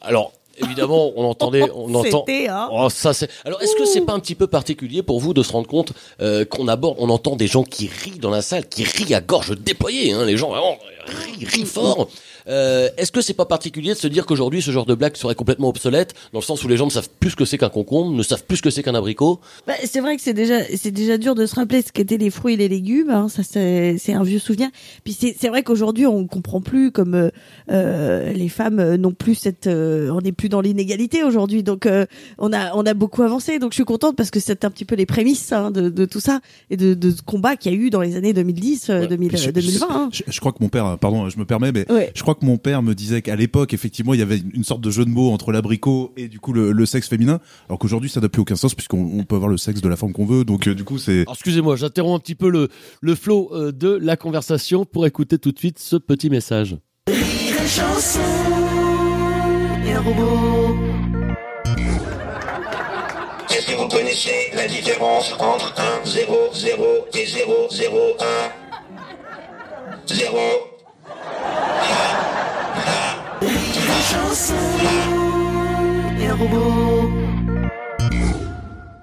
Alors, 0.00 0.32
évidemment, 0.64 1.12
on 1.16 1.24
entendait, 1.24 1.70
on 1.74 1.94
entend. 1.94 2.24
Hein. 2.28 2.68
Oh, 2.72 2.88
ça 2.90 3.12
c'est. 3.12 3.28
Alors, 3.44 3.62
est-ce 3.62 3.76
que 3.76 3.84
c'est 3.84 4.00
pas 4.02 4.12
un 4.12 4.20
petit 4.20 4.34
peu 4.34 4.46
particulier 4.46 5.02
pour 5.02 5.20
vous 5.20 5.34
de 5.34 5.42
se 5.42 5.52
rendre 5.52 5.68
compte 5.68 5.92
euh, 6.20 6.44
qu'on 6.44 6.68
aborde, 6.68 6.96
on 6.98 7.10
entend 7.10 7.36
des 7.36 7.46
gens 7.46 7.64
qui 7.64 7.88
rient 7.88 8.18
dans 8.18 8.30
la 8.30 8.42
salle, 8.42 8.68
qui 8.68 8.84
rient 8.84 9.14
à 9.14 9.20
gorge 9.20 9.56
déployée, 9.58 10.12
hein, 10.12 10.24
les 10.24 10.36
gens 10.36 10.50
vraiment 10.50 10.78
rient, 11.06 11.44
rient 11.44 11.66
fort. 11.66 12.08
Euh, 12.48 12.88
est-ce 12.96 13.12
que 13.12 13.20
c'est 13.20 13.34
pas 13.34 13.44
particulier 13.46 13.90
de 13.94 13.98
se 13.98 14.06
dire 14.08 14.26
qu'aujourd'hui 14.26 14.62
ce 14.62 14.70
genre 14.70 14.86
de 14.86 14.94
blague 14.94 15.16
serait 15.16 15.34
complètement 15.34 15.68
obsolète 15.68 16.14
dans 16.32 16.38
le 16.40 16.44
sens 16.44 16.62
où 16.64 16.68
les 16.68 16.76
gens 16.76 16.86
ne 16.86 16.90
savent 16.90 17.08
plus 17.20 17.30
ce 17.30 17.36
que 17.36 17.44
c'est 17.44 17.58
qu'un 17.58 17.68
concombre, 17.68 18.12
ne 18.12 18.22
savent 18.22 18.44
plus 18.44 18.56
ce 18.58 18.62
que 18.62 18.70
c'est 18.70 18.82
qu'un 18.82 18.94
abricot 18.94 19.40
Bah, 19.66 19.74
c'est 19.84 20.00
vrai 20.00 20.16
que 20.16 20.22
c'est 20.22 20.34
déjà 20.34 20.60
c'est 20.76 20.90
déjà 20.90 21.18
dur 21.18 21.34
de 21.34 21.46
se 21.46 21.54
rappeler 21.54 21.82
ce 21.82 21.92
qu'étaient 21.92 22.16
les 22.18 22.30
fruits 22.30 22.54
et 22.54 22.56
les 22.56 22.68
légumes. 22.68 23.10
Hein, 23.10 23.28
ça 23.28 23.42
c'est 23.42 23.96
c'est 23.98 24.12
un 24.12 24.22
vieux 24.22 24.38
souvenir. 24.38 24.68
Puis 25.04 25.12
c'est 25.12 25.36
c'est 25.38 25.48
vrai 25.48 25.62
qu'aujourd'hui 25.62 26.06
on 26.06 26.26
comprend 26.26 26.60
plus 26.60 26.90
comme 26.90 27.14
euh, 27.14 27.30
euh, 27.70 28.32
les 28.32 28.48
femmes 28.48 28.80
euh, 28.80 28.96
n'ont 28.96 29.12
plus 29.12 29.34
cette 29.34 29.66
euh, 29.66 30.10
on 30.10 30.20
n'est 30.20 30.32
plus 30.32 30.48
dans 30.48 30.60
l'inégalité 30.60 31.22
aujourd'hui. 31.24 31.62
Donc 31.62 31.86
euh, 31.86 32.06
on 32.38 32.52
a 32.52 32.74
on 32.74 32.84
a 32.86 32.94
beaucoup 32.94 33.22
avancé. 33.22 33.58
Donc 33.58 33.72
je 33.72 33.76
suis 33.76 33.84
contente 33.84 34.16
parce 34.16 34.30
que 34.30 34.40
c'est 34.40 34.64
un 34.64 34.70
petit 34.70 34.84
peu 34.84 34.94
les 34.94 35.06
prémices 35.06 35.52
hein, 35.52 35.70
de, 35.70 35.88
de 35.88 36.04
tout 36.04 36.20
ça 36.20 36.40
et 36.70 36.76
de, 36.76 36.94
de 36.94 37.10
ce 37.10 37.22
combat 37.22 37.56
qu'il 37.56 37.72
y 37.72 37.74
a 37.74 37.78
eu 37.78 37.90
dans 37.90 38.00
les 38.00 38.16
années 38.16 38.32
2010 38.32 38.90
euh, 38.90 39.00
Ouais. 39.02 39.06
2000, 39.08 39.28
Puis 39.28 39.38
je- 39.38 39.50
2020. 39.50 39.86
hein. 39.90 40.08
Je, 40.12 40.22
je 40.28 40.40
crois 40.40 40.52
que 40.52 40.58
mon 40.60 40.68
père, 40.68 40.98
pardon, 40.98 41.28
je 41.28 41.38
me 41.38 41.44
permets, 41.44 41.72
mais 41.72 41.90
Ouais. 41.90 42.10
je 42.14 42.22
crois 42.22 42.31
que 42.34 42.44
mon 42.44 42.58
père 42.58 42.82
me 42.82 42.94
disait 42.94 43.22
qu'à 43.22 43.36
l'époque, 43.36 43.74
effectivement, 43.74 44.14
il 44.14 44.20
y 44.20 44.22
avait 44.22 44.38
une- 44.54 44.64
sorte 44.64 44.80
de 44.80 44.90
jeu 44.90 45.04
de 45.04 45.10
mots 45.10 45.30
entre 45.32 45.50
l'abricot 45.52 46.12
et 46.16 46.28
du 46.28 46.38
coup 46.40 46.52
le, 46.52 46.72
le 46.72 46.86
sexe 46.86 47.08
féminin, 47.08 47.40
alors 47.68 47.78
qu'aujourd'hui 47.78 48.08
ça 48.10 48.20
n'a 48.20 48.28
plus 48.28 48.40
aucun 48.42 48.56
sens 48.56 48.74
puisqu'on 48.74 49.18
on 49.18 49.24
peut 49.24 49.34
avoir 49.36 49.50
le 49.50 49.56
sexe 49.58 49.80
de 49.80 49.88
la 49.88 49.96
femme 49.96 50.12
qu'on 50.12 50.26
veut. 50.26 50.44
Donc 50.44 50.68
euh, 50.68 50.74
du 50.74 50.84
coup, 50.84 50.98
c'est 50.98 51.22
Alors 51.22 51.34
excusez-moi, 51.34 51.76
j'interromps 51.76 52.16
un 52.16 52.20
petit 52.20 52.34
peu 52.34 52.48
le, 52.48 52.68
le 53.00 53.14
flow 53.14 53.50
euh, 53.52 53.72
de 53.72 53.88
la 54.00 54.16
conversation 54.16 54.84
pour 54.84 55.06
écouter 55.06 55.38
tout 55.38 55.52
de 55.52 55.58
suite 55.58 55.78
ce 55.78 55.96
petit 55.96 56.30
message. 56.30 56.76
Est-ce 63.50 63.66
que 63.70 63.76
vous 63.76 63.88
connaissez 63.88 64.50
la 64.54 64.66
différence 64.66 65.32
entre 65.38 65.74
1, 66.04 66.06
0, 66.06 66.34
0 66.54 66.84
et 67.14 67.26
0, 67.26 67.52
0, 67.70 67.98
1 70.08 70.14
0 70.14 70.38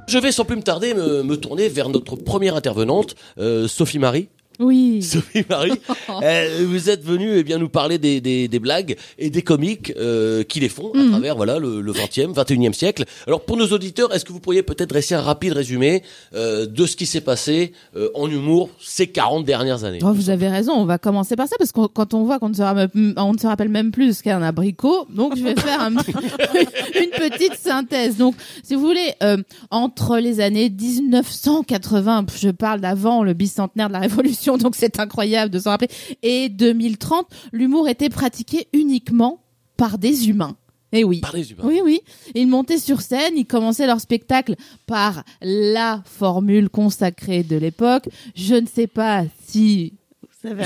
Je 0.08 0.18
vais 0.18 0.32
sans 0.32 0.44
plus 0.44 0.56
me 0.56 0.64
tarder 0.64 0.94
me, 0.96 1.36
tourner 1.36 1.70
vers 1.70 1.88
notre 1.90 2.16
première 2.16 2.56
intervenante, 2.56 3.16
euh, 3.38 3.68
Sophie 3.68 4.00
Marie. 4.00 4.28
Oui. 4.60 5.02
Sophie 5.04 5.44
Marie, 5.50 5.72
euh, 6.24 6.66
vous 6.68 6.90
êtes 6.90 7.04
venue 7.04 7.32
eh 7.38 7.44
bien 7.44 7.58
nous 7.58 7.70
parler 7.70 7.98
des, 7.98 8.20
des, 8.22 8.48
des 8.48 8.60
blagues 8.60 8.98
et 9.18 9.30
des 9.30 9.42
comiques 9.42 9.94
euh, 9.98 10.44
qui 10.44 10.60
les 10.60 10.70
font 10.70 10.92
à 10.94 11.10
travers 11.10 11.36
voilà 11.36 11.60
le, 11.60 11.82
le 11.82 11.92
20e, 11.94 12.34
21e 12.34 12.74
siècle. 12.74 13.06
Alors 13.28 13.42
pour 13.46 13.58
nos 13.58 13.68
auditeurs, 13.68 14.14
est-ce 14.14 14.26
que 14.26 14.34
vous 14.34 14.40
pourriez 14.40 14.64
peut-être 14.64 14.90
dresser 14.90 15.16
un 15.16 15.22
rapide 15.22 15.54
résumé 15.54 16.04
euh, 16.34 16.66
de 16.66 16.86
ce 16.86 16.96
qui 16.96 17.06
s'est 17.06 17.22
passé 17.22 17.72
euh, 17.96 18.10
en 18.16 18.30
humour 18.30 18.70
ces 18.82 19.08
40 19.08 19.46
dernières 19.46 19.84
années? 19.84 20.00
Oh, 20.04 20.12
vous 20.14 20.30
avez 20.30 20.48
raison, 20.50 20.74
on 20.74 20.86
va 20.86 20.98
commencer 20.98 21.36
par 21.36 21.48
ça 21.48 21.56
parce 21.58 21.72
que 21.72 21.88
quand 21.88 22.14
on 22.14 22.24
voit 22.24 22.40
qu'on 22.40 22.50
ne 22.50 22.54
se 22.56 22.62
rappelle, 22.62 22.90
on 23.18 23.34
ne 23.34 23.38
se 23.38 23.48
rappelle 23.48 23.70
même 23.70 23.92
plus 23.92 24.18
ce 24.18 24.24
qu'est 24.24 24.32
un 24.32 24.42
abricot, 24.44 25.06
donc 25.10 25.38
je 25.38 25.44
vais 25.44 25.56
faire 25.56 25.82
un- 25.82 25.90
une 27.02 27.30
petite 27.30 27.56
synthèse. 27.56 28.18
Donc, 28.18 28.36
si 28.64 28.76
vous 28.76 28.82
voulez, 28.82 29.14
euh, 29.24 29.38
entre 29.72 30.18
les 30.18 30.40
années 30.42 30.70
1980, 30.70 32.26
je 32.40 32.50
parle 32.50 32.82
d'avant 32.82 33.24
le 33.24 33.34
bicentenaire 33.34 33.88
de 33.88 33.94
la 33.94 34.00
Révolution, 34.00 34.49
donc 34.58 34.76
c'est 34.76 35.00
incroyable 35.00 35.52
de 35.52 35.60
s'en 35.60 35.72
rappeler, 35.72 35.90
et 36.24 36.50
2030, 36.50 37.28
l'humour 37.52 37.88
était 37.88 38.10
pratiqué 38.10 38.68
uniquement 38.74 39.42
par 39.78 39.98
des 39.98 40.30
humains. 40.30 40.58
Eh 40.92 41.04
oui. 41.04 41.20
Par 41.20 41.36
les 41.36 41.52
humains. 41.52 41.64
Oui, 41.66 41.82
oui. 41.84 42.02
Ils 42.34 42.48
montaient 42.48 42.80
sur 42.80 43.02
scène, 43.02 43.34
ils 43.38 43.46
commençaient 43.46 43.86
leur 43.86 44.02
spectacle 44.02 44.56
par 44.88 45.24
la 45.42 46.02
formule 46.06 46.70
consacrée 46.70 47.44
de 47.44 47.56
l'époque. 47.56 48.10
Je 48.36 48.56
ne 48.56 48.66
sais 48.66 48.88
pas 48.88 49.26
si. 49.48 49.94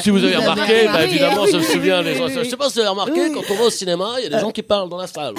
Si 0.01 0.09
vous 0.11 0.23
avez 0.23 0.35
remarqué, 0.35 0.85
bah, 0.85 1.03
évidemment, 1.05 1.45
me 1.45 1.57
oui, 1.57 1.63
souvient. 1.63 1.99
oui, 2.03 2.05
les 2.05 2.15
gens- 2.15 2.27
Je 2.27 2.43
sais 2.47 2.55
pas 2.57 2.67
si 2.69 2.75
vous 2.75 2.79
avez 2.81 2.89
remarqué, 2.89 3.13
Oui. 3.29 3.31
quand 3.33 3.41
on 3.49 3.55
va 3.57 3.63
au 3.63 3.69
cinéma, 3.71 4.11
il 4.19 4.23
y 4.23 4.27
a 4.27 4.29
des 4.29 4.39
gens 4.39 4.51
qui 4.51 4.61
parlent 4.61 4.87
dans 4.89 4.97
la 4.97 5.07
salle. 5.07 5.33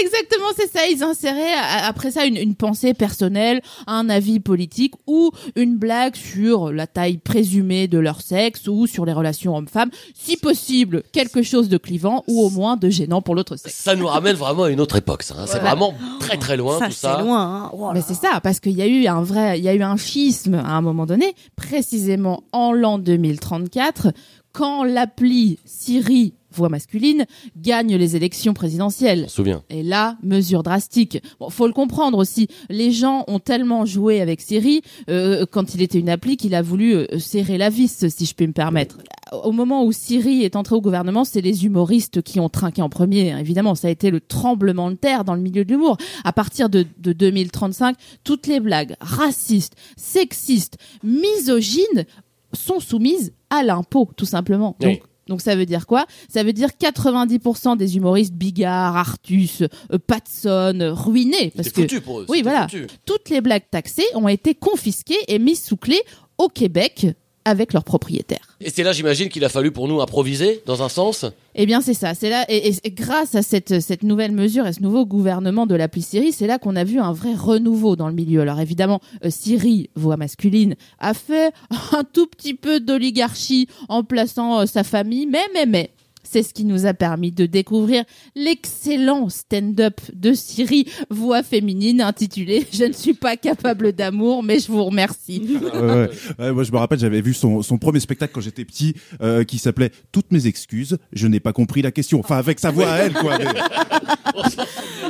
Exactement, 0.00 0.46
c'est 0.56 0.70
ça. 0.70 0.86
Ils 0.90 1.02
inséraient 1.02 1.52
a- 1.54 1.86
après 1.86 2.10
ça 2.10 2.24
une, 2.24 2.36
une 2.36 2.54
pensée 2.54 2.94
personnelle, 2.94 3.60
un 3.86 4.08
avis 4.08 4.40
politique 4.40 4.94
ou 5.06 5.30
une 5.56 5.76
blague 5.76 6.16
sur 6.16 6.72
la 6.72 6.86
taille 6.86 7.18
présumée 7.18 7.88
de 7.88 7.98
leur 7.98 8.20
sexe 8.22 8.66
ou 8.68 8.86
sur 8.86 9.04
les 9.04 9.12
relations 9.12 9.56
hommes-femmes. 9.56 9.90
Si 10.14 10.36
possible, 10.36 11.02
quelque 11.12 11.42
chose 11.42 11.68
de 11.68 11.76
clivant 11.76 12.24
ou 12.26 12.42
au 12.42 12.50
moins 12.50 12.76
de 12.76 12.88
gênant 12.88 13.20
pour 13.22 13.34
l'autre 13.34 13.56
sexe. 13.56 13.74
ça 13.74 13.94
nous 13.96 14.06
ramène 14.06 14.36
vraiment 14.36 14.64
à 14.64 14.70
une 14.70 14.80
autre 14.80 14.96
époque. 14.96 15.22
Ça, 15.24 15.34
hein. 15.38 15.44
C'est 15.46 15.58
Voilà. 15.60 15.74
vraiment 15.74 15.94
très 16.20 16.36
très 16.38 16.56
loin 16.56 16.78
ça 16.78 16.86
tout 16.86 16.92
c'est 16.92 17.06
ça. 17.06 17.20
loin. 17.22 17.64
Hein. 17.66 17.70
Oh 17.74 17.90
Mais 17.92 18.00
c'est 18.00 18.14
ça, 18.14 18.40
parce 18.42 18.60
qu'il 18.60 18.72
y 18.72 18.82
a 18.82 18.86
eu 18.86 19.06
un 19.06 19.22
vrai, 19.22 19.58
il 19.58 19.64
y 19.64 19.68
a 19.68 19.74
eu 19.74 19.82
un 19.82 19.96
schisme 19.96 20.54
à 20.54 20.70
un 20.72 20.80
moment 20.80 21.06
donné, 21.06 21.34
précisément 21.56 22.44
en 22.52 22.72
l'an 22.72 22.98
2034, 23.16 24.12
quand 24.52 24.84
l'appli 24.84 25.58
Siri 25.64 26.34
voix 26.52 26.68
masculine 26.68 27.26
gagne 27.56 27.94
les 27.94 28.16
élections 28.16 28.54
présidentielles. 28.54 29.22
On 29.26 29.28
se 29.28 29.36
souvient. 29.36 29.62
Et 29.70 29.84
là, 29.84 30.16
mesure 30.24 30.64
drastique. 30.64 31.22
Bon, 31.38 31.48
faut 31.48 31.68
le 31.68 31.72
comprendre 31.72 32.18
aussi. 32.18 32.48
Les 32.68 32.90
gens 32.90 33.22
ont 33.28 33.38
tellement 33.38 33.86
joué 33.86 34.20
avec 34.20 34.40
Siri 34.40 34.82
euh, 35.08 35.46
quand 35.48 35.74
il 35.74 35.82
était 35.82 36.00
une 36.00 36.08
appli 36.08 36.36
qu'il 36.36 36.56
a 36.56 36.62
voulu 36.62 36.94
euh, 36.94 37.18
serrer 37.20 37.56
la 37.56 37.70
vis, 37.70 38.08
si 38.08 38.26
je 38.26 38.34
puis 38.34 38.48
me 38.48 38.52
permettre. 38.52 38.98
Au 39.44 39.52
moment 39.52 39.84
où 39.84 39.92
Siri 39.92 40.42
est 40.42 40.56
entré 40.56 40.74
au 40.74 40.80
gouvernement, 40.80 41.24
c'est 41.24 41.40
les 41.40 41.64
humoristes 41.66 42.20
qui 42.20 42.40
ont 42.40 42.48
trinqué 42.48 42.82
en 42.82 42.88
premier. 42.88 43.30
hein. 43.30 43.38
Évidemment, 43.38 43.76
ça 43.76 43.86
a 43.86 43.90
été 43.92 44.10
le 44.10 44.20
tremblement 44.20 44.90
de 44.90 44.96
terre 44.96 45.24
dans 45.24 45.34
le 45.36 45.40
milieu 45.40 45.64
de 45.64 45.72
l'humour. 45.72 45.98
À 46.24 46.32
partir 46.32 46.68
de, 46.68 46.84
de 46.98 47.12
2035, 47.12 47.94
toutes 48.24 48.48
les 48.48 48.58
blagues 48.58 48.96
racistes, 49.00 49.74
sexistes, 49.96 50.78
misogynes 51.04 52.06
sont 52.52 52.80
soumises 52.80 53.32
à 53.50 53.62
l'impôt, 53.62 54.08
tout 54.16 54.26
simplement. 54.26 54.76
Oui. 54.80 54.86
Donc, 54.94 55.00
Donc 55.28 55.40
ça 55.40 55.54
veut 55.54 55.66
dire 55.66 55.86
quoi? 55.86 56.06
Ça 56.28 56.42
veut 56.42 56.52
dire 56.52 56.70
90% 56.80 57.76
des 57.76 57.96
humoristes 57.96 58.34
Bigard, 58.34 58.96
Artus, 58.96 59.62
euh, 59.62 59.98
Patson, 60.04 60.78
euh, 60.80 60.92
ruinés. 60.92 61.52
Parce 61.54 61.68
C'était 61.68 61.82
que 61.82 61.88
foutu 61.88 62.00
pour 62.00 62.20
eux, 62.20 62.26
oui, 62.28 62.42
voilà, 62.42 62.62
foutu. 62.68 62.86
toutes 63.06 63.28
les 63.30 63.40
blagues 63.40 63.68
taxées 63.70 64.04
ont 64.14 64.26
été 64.28 64.54
confisquées 64.54 65.18
et 65.28 65.38
mises 65.38 65.62
sous 65.62 65.76
clé 65.76 66.00
au 66.38 66.48
Québec 66.48 67.06
avec 67.44 67.72
leurs 67.72 67.84
propriétaires. 67.84 68.56
Et 68.60 68.70
c'est 68.70 68.82
là, 68.82 68.92
j'imagine, 68.92 69.28
qu'il 69.28 69.44
a 69.44 69.48
fallu 69.48 69.72
pour 69.72 69.88
nous 69.88 70.00
improviser, 70.00 70.62
dans 70.66 70.82
un 70.82 70.88
sens. 70.88 71.24
Eh 71.54 71.66
bien, 71.66 71.80
c'est 71.80 71.94
ça. 71.94 72.14
C'est 72.14 72.28
là, 72.28 72.44
et, 72.48 72.72
grâce 72.90 73.34
à 73.34 73.42
cette, 73.42 73.80
cette 73.80 74.02
nouvelle 74.02 74.32
mesure 74.32 74.66
et 74.66 74.72
ce 74.72 74.82
nouveau 74.82 75.06
gouvernement 75.06 75.66
de 75.66 75.74
l'appli 75.74 76.02
Siri, 76.02 76.32
c'est 76.32 76.46
là 76.46 76.58
qu'on 76.58 76.76
a 76.76 76.84
vu 76.84 76.98
un 76.98 77.12
vrai 77.12 77.34
renouveau 77.34 77.96
dans 77.96 78.08
le 78.08 78.14
milieu. 78.14 78.42
Alors 78.42 78.60
évidemment, 78.60 79.00
euh, 79.24 79.30
Siri, 79.30 79.90
voix 79.94 80.16
masculine, 80.16 80.74
a 80.98 81.14
fait 81.14 81.52
un 81.92 82.04
tout 82.04 82.26
petit 82.26 82.54
peu 82.54 82.80
d'oligarchie 82.80 83.68
en 83.88 84.04
plaçant 84.04 84.60
euh, 84.60 84.66
sa 84.66 84.84
famille, 84.84 85.26
mais, 85.26 85.44
mais, 85.54 85.66
mais. 85.66 85.90
C'est 86.22 86.42
ce 86.42 86.52
qui 86.54 86.64
nous 86.64 86.86
a 86.86 86.94
permis 86.94 87.32
de 87.32 87.46
découvrir 87.46 88.04
l'excellent 88.36 89.28
stand-up 89.28 90.00
de 90.14 90.32
Siri, 90.32 90.86
voix 91.08 91.42
féminine, 91.42 92.00
intitulé 92.00 92.66
Je 92.72 92.84
ne 92.84 92.92
suis 92.92 93.14
pas 93.14 93.36
capable 93.36 93.92
d'amour, 93.92 94.42
mais 94.42 94.58
je 94.60 94.70
vous 94.70 94.84
remercie. 94.84 95.42
Ouais, 95.60 95.80
ouais. 95.80 96.10
Ouais, 96.38 96.52
moi, 96.52 96.62
je 96.64 96.72
me 96.72 96.76
rappelle, 96.78 96.98
j'avais 96.98 97.20
vu 97.20 97.32
son, 97.34 97.62
son 97.62 97.78
premier 97.78 98.00
spectacle 98.00 98.32
quand 98.34 98.40
j'étais 98.40 98.64
petit, 98.64 98.94
euh, 99.22 99.44
qui 99.44 99.58
s'appelait 99.58 99.90
Toutes 100.12 100.30
mes 100.32 100.46
excuses, 100.46 100.98
je 101.12 101.26
n'ai 101.26 101.40
pas 101.40 101.52
compris 101.52 101.82
la 101.82 101.90
question. 101.90 102.20
Enfin, 102.20 102.36
avec 102.36 102.58
sa 102.60 102.70
voix 102.70 102.88
à 102.90 102.96
elle, 102.98 103.12
quoi. 103.14 103.38
mais- 103.38 103.44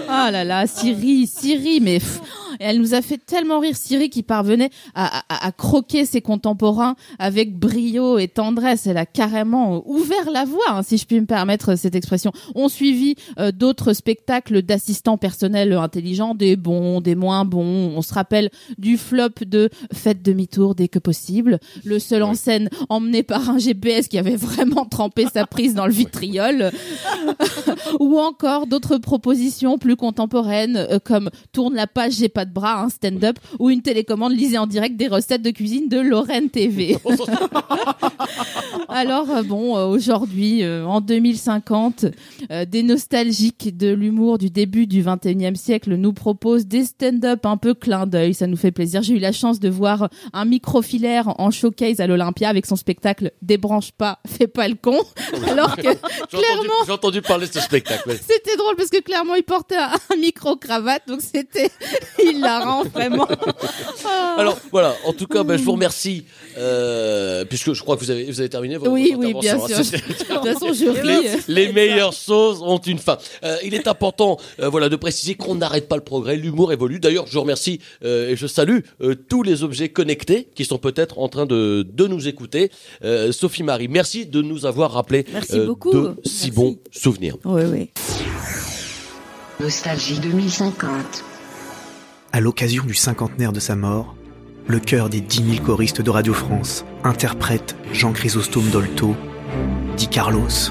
Ah 0.09 0.31
là 0.31 0.45
là, 0.45 0.67
Siri, 0.67 1.27
Siri, 1.27 1.81
mais 1.81 1.99
pff, 1.99 2.21
elle 2.61 2.79
nous 2.79 2.95
a 2.95 3.03
fait 3.03 3.19
tellement 3.19 3.59
rire 3.59 3.77
Siri 3.77 4.11
qui 4.11 4.23
parvenait 4.23 4.71
à, 4.95 5.23
à- 5.29 5.47
à 5.47 5.53
croquer 5.53 6.05
ses 6.05 6.21
contemporains 6.21 6.95
avec 7.19 7.59
brio 7.59 8.19
et 8.19 8.29
tendresse. 8.29 8.87
Elle 8.87 8.97
a 8.99 9.07
carrément 9.07 9.77
euh, 9.77 9.81
ouvert 9.87 10.31
la 10.31 10.45
voie, 10.45 10.61
hein, 10.71 10.83
si 10.83 10.97
je 10.99 11.07
puis 11.07 11.21
me 11.21 11.27
permettre 11.27 11.75
cette 11.77 11.95
expression. 11.95 12.33
On 12.55 12.69
suivit 12.69 13.17
euh, 13.39 13.51
d'autres 13.53 13.93
spectacles 13.93 14.63
d'assistants 14.63 15.19
personnels 15.19 15.73
intelligents, 15.73 16.35
des 16.35 16.57
bons, 16.57 17.01
des 17.01 17.15
moins 17.15 17.45
bons. 17.45 17.93
On 17.97 18.03
se 18.03 18.15
rappelle 18.15 18.51
du 18.79 18.97
flop 18.97 19.29
de 19.47 19.69
Faites 19.93 20.23
demi-tour 20.23 20.75
dès 20.75 20.89
que 20.89 20.99
possible, 20.99 21.59
le 21.85 21.99
seul 21.99 22.23
en 22.23 22.35
scène 22.35 22.69
emmené 22.89 23.23
par 23.23 23.49
un 23.51 23.59
GPS 23.59 24.07
qui 24.09 24.19
avait 24.19 24.37
vraiment 24.37 24.85
trempé 24.85 25.27
sa 25.33 25.47
prise 25.47 25.75
dans 25.75 25.87
le 25.87 25.93
vitriol 26.01 26.71
ou 28.01 28.19
encore 28.19 28.67
d'autres 28.67 28.99
propositions 28.99 29.79
plus 29.79 29.97
contemporaines 29.97 30.77
euh, 30.77 30.99
comme 31.03 31.31
tourne 31.53 31.75
la 31.75 31.87
page 31.87 32.13
j'ai 32.15 32.29
pas 32.29 32.45
de 32.45 32.50
bras 32.53 32.83
un 32.83 32.89
stand-up 32.89 33.39
ou 33.59 33.71
une 33.71 33.83
télécommande 33.83 34.33
lisez 34.33 34.59
en 34.59 34.67
direct 34.67 34.97
des 34.97 35.09
recettes 35.09 35.43
de 35.43 35.51
cuisine 35.51 35.89
de 35.89 35.99
Lorraine 35.99 36.51
TV. 36.51 36.97
Alors 38.89 39.31
euh, 39.31 39.43
bon 39.43 39.77
euh, 39.77 39.87
aujourd'hui 39.87 40.63
euh, 40.63 40.85
en 40.85 41.01
2050 41.01 42.07
euh, 42.51 42.65
des 42.65 42.83
nostalgiques 42.83 43.77
de 43.77 43.93
l'humour 43.93 44.39
du 44.39 44.51
début 44.51 44.87
du 44.87 45.03
21e 45.03 45.55
siècle 45.55 45.95
nous 45.95 46.13
proposent 46.13 46.67
des 46.67 46.85
stand-up 46.85 47.47
un 47.47 47.57
peu 47.57 47.75
clin 47.75 48.07
d'œil, 48.07 48.35
ça 48.35 48.47
nous 48.47 48.57
fait 48.57 48.73
plaisir. 48.73 49.03
J'ai 49.03 49.15
eu 49.15 49.19
la 49.19 49.33
chance 49.33 49.61
de 49.61 49.69
voir 49.69 50.09
un 50.33 50.45
microfilaire 50.45 51.35
en 51.41 51.51
showcase 51.51 52.01
à 52.01 52.07
l'Olympia 52.07 52.49
avec 52.49 52.67
son 52.67 52.77
spectacle 52.77 53.33
Débranche 53.43 53.93
pas, 53.93 54.19
fais 54.27 54.47
pas 54.47 54.69
le 54.69 54.75
con 54.75 54.99
alors 55.49 55.77
que 55.77 55.83
clairement 56.29 56.85
j'ai 56.87 56.93
entendu 56.93 57.23
parler 57.23 57.47
de 57.47 57.53
ce 57.53 57.61
spectacle. 57.61 58.11
c'était 58.21 58.57
drôle 58.57 58.77
parce 58.77 58.91
que 58.91 59.01
clairement 59.01 59.35
il 59.35 59.43
portait 59.43 59.77
un, 59.77 59.93
un 60.13 60.17
micro 60.17 60.57
cravate 60.57 61.03
donc 61.07 61.21
c'était 61.21 61.71
hilarant 62.31 62.85
vraiment. 62.85 63.27
Ah. 64.05 64.37
Alors 64.39 64.59
voilà, 64.71 64.95
en 65.07 65.13
tout 65.13 65.27
cas, 65.27 65.43
ben, 65.45 65.57
je 65.57 65.63
vous 65.63 65.73
remercie, 65.73 66.25
euh, 66.59 67.45
puisque 67.45 67.73
je 67.73 67.83
crois 67.83 67.97
que 67.97 68.01
vous 68.01 68.11
avez, 68.11 68.25
vous 68.25 68.41
avez 68.41 68.49
terminé 68.49 68.77
votre, 68.77 68.91
oui 68.93 69.13
votre 69.15 69.21
oui 69.27 69.35
bien 69.41 69.55
intervention, 69.57 69.85
sûr. 69.85 69.99
hein. 69.99 70.41
De 70.45 70.53
toute 70.53 70.61
façon 70.61 70.73
je 70.73 71.03
Les, 71.03 71.19
ris. 71.29 71.37
les 71.49 71.73
meilleures 71.73 72.13
choses 72.13 72.63
ont 72.63 72.79
une 72.79 72.99
fin. 72.99 73.19
Euh, 73.45 73.57
il 73.65 73.75
est 73.75 73.87
important, 73.89 74.39
euh, 74.61 74.69
voilà, 74.69 74.89
de 74.89 74.97
préciser 74.97 75.35
qu'on 75.35 75.55
n'arrête 75.57 75.89
pas 75.89 75.97
le 75.97 76.03
progrès. 76.05 76.37
L'humour 76.37 76.73
évolue. 76.73 77.01
D'ailleurs, 77.01 77.27
je 77.27 77.39
remercie 77.39 77.81
euh, 78.05 78.31
et 78.31 78.37
je 78.37 78.47
salue 78.47 78.79
euh, 79.03 79.15
tous 79.15 79.43
les 79.43 79.63
objets 79.63 79.89
connectés 79.89 80.49
qui 80.55 80.65
sont 80.65 80.79
peut-être 80.79 81.19
en 81.19 81.29
train 81.29 81.47
de, 81.47 81.87
de 81.93 82.07
nous 82.07 82.29
écouter. 82.29 82.71
Euh, 83.05 83.33
Sophie 83.33 83.63
Marie, 83.63 83.89
merci 83.89 84.27
de 84.27 84.41
nous 84.43 84.67
avoir 84.67 84.93
rappelé 84.93 85.25
Merci 85.33 85.59
euh, 85.59 85.67
beaucoup. 85.67 85.93
de 85.93 86.15
si 86.25 86.47
Merci. 86.47 86.51
bons 86.53 86.79
souvenirs. 86.91 87.37
Oui, 87.45 87.63
oui. 87.65 87.91
Nostalgie 89.61 90.19
2050. 90.21 91.25
À 92.33 92.39
l'occasion 92.41 92.85
du 92.85 92.95
cinquantenaire 92.95 93.53
de 93.53 93.59
sa 93.59 93.75
mort, 93.75 94.15
le 94.69 94.79
chœur 94.79 95.09
des 95.09 95.21
10 95.21 95.55
000 95.57 95.65
choristes 95.67 96.01
de 96.01 96.11
Radio 96.11 96.33
France 96.33 96.85
interprète 97.03 97.75
Jean 97.93 98.13
Chrysostome 98.13 98.71
Dolto, 98.71 99.17
dit 99.97 100.07
Carlos. 100.07 100.71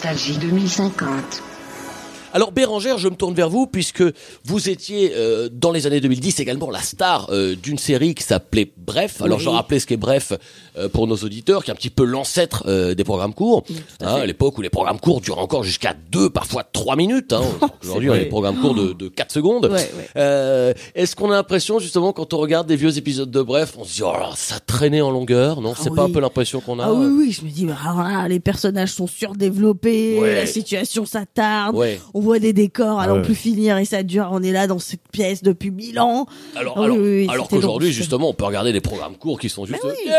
Nostalgie 0.00 0.38
2050. 0.38 1.59
Alors 2.32 2.52
Bérangère, 2.52 2.96
je 2.98 3.08
me 3.08 3.16
tourne 3.16 3.34
vers 3.34 3.50
vous 3.50 3.66
puisque 3.66 4.04
vous 4.44 4.68
étiez 4.68 5.12
euh, 5.16 5.48
dans 5.52 5.72
les 5.72 5.88
années 5.88 6.00
2010 6.00 6.38
également 6.38 6.70
la 6.70 6.80
star 6.80 7.28
euh, 7.30 7.56
d'une 7.56 7.76
série 7.78 8.14
qui 8.14 8.22
s'appelait 8.22 8.70
Bref. 8.76 9.20
Alors 9.20 9.38
Oui. 9.38 9.44
je 9.44 9.48
rappelais 9.48 9.80
ce 9.80 9.86
qu'est 9.86 9.96
Bref 9.96 10.32
euh, 10.76 10.88
pour 10.88 11.08
nos 11.08 11.16
auditeurs, 11.16 11.64
qui 11.64 11.70
est 11.70 11.72
un 11.72 11.76
petit 11.76 11.90
peu 11.90 12.04
l'ancêtre 12.04 12.64
euh, 12.66 12.94
des 12.94 13.02
programmes 13.02 13.34
courts. 13.34 13.64
Hein, 14.00 14.14
à 14.14 14.26
l'époque 14.26 14.58
où 14.58 14.62
les 14.62 14.70
programmes 14.70 15.00
courts 15.00 15.20
durent 15.20 15.38
encore 15.38 15.64
jusqu'à 15.64 15.94
deux, 16.12 16.30
parfois 16.30 16.62
trois 16.64 16.94
minutes. 16.94 17.32
Hein. 17.32 17.42
Aujourd'hui, 17.82 18.10
on 18.10 18.14
a 18.14 18.18
des 18.18 18.26
programmes 18.26 18.60
courts 18.60 18.74
de, 18.76 18.92
de 18.92 19.08
4 19.08 19.32
secondes. 19.32 19.66
Ouais, 19.66 19.72
ouais. 19.72 20.08
Euh, 20.16 20.72
Est-ce 20.94 21.16
qu'on 21.16 21.30
a 21.32 21.34
l'impression 21.34 21.80
justement 21.80 22.12
quand 22.12 22.32
on 22.32 22.38
regarde 22.38 22.68
des 22.68 22.76
vieux 22.76 22.96
épisodes 22.96 23.30
de 23.30 23.42
Bref, 23.42 23.74
on 23.76 23.84
se 23.84 23.94
dit 23.94 24.02
oh 24.04 24.12
là, 24.12 24.30
ça 24.36 24.60
traînait 24.60 25.00
en 25.00 25.10
longueur, 25.10 25.60
non? 25.60 25.72
Ah 25.76 25.80
C'est 25.82 25.94
pas 25.94 26.02
un 26.04 26.10
peu 26.10 26.20
l'impression 26.20 26.60
qu'on 26.60 26.78
a 26.78 26.84
Ah 26.86 26.92
oui, 26.92 27.06
oui, 27.06 27.32
je 27.32 27.44
me 27.44 27.50
dis, 27.50 27.66
bah, 27.66 28.28
les 28.28 28.38
personnages 28.40 28.92
sont 28.92 29.08
surdéveloppés, 29.08 30.18
Ouais. 30.20 30.34
la 30.36 30.46
situation 30.46 31.04
s'attarde, 31.06 31.74
Ouais. 31.74 31.98
On 32.20 32.22
voit 32.22 32.38
des 32.38 32.52
décors 32.52 33.00
à 33.00 33.06
n'en 33.06 33.14
Ouais. 33.16 33.22
plus 33.22 33.34
finir 33.34 33.78
et 33.78 33.86
ça 33.86 34.02
dure, 34.02 34.28
on 34.30 34.42
est 34.42 34.52
là 34.52 34.66
dans 34.66 34.78
cette 34.78 35.00
pièce 35.10 35.42
depuis 35.42 35.70
mille 35.70 35.98
ans. 35.98 36.26
Alors, 36.54 36.74
Ah 36.76 36.80
oui, 36.80 36.84
alors, 36.84 36.96
oui, 36.98 37.02
oui, 37.22 37.26
alors 37.30 37.46
c'était 37.46 37.56
qu'aujourd'hui, 37.56 37.92
justement, 37.92 38.28
on 38.28 38.34
peut 38.34 38.44
regarder 38.44 38.72
des 38.74 38.82
programmes 38.82 39.16
courts 39.16 39.40
qui 39.40 39.48
sont 39.48 39.64
juste. 39.64 39.80
oui. 39.84 40.12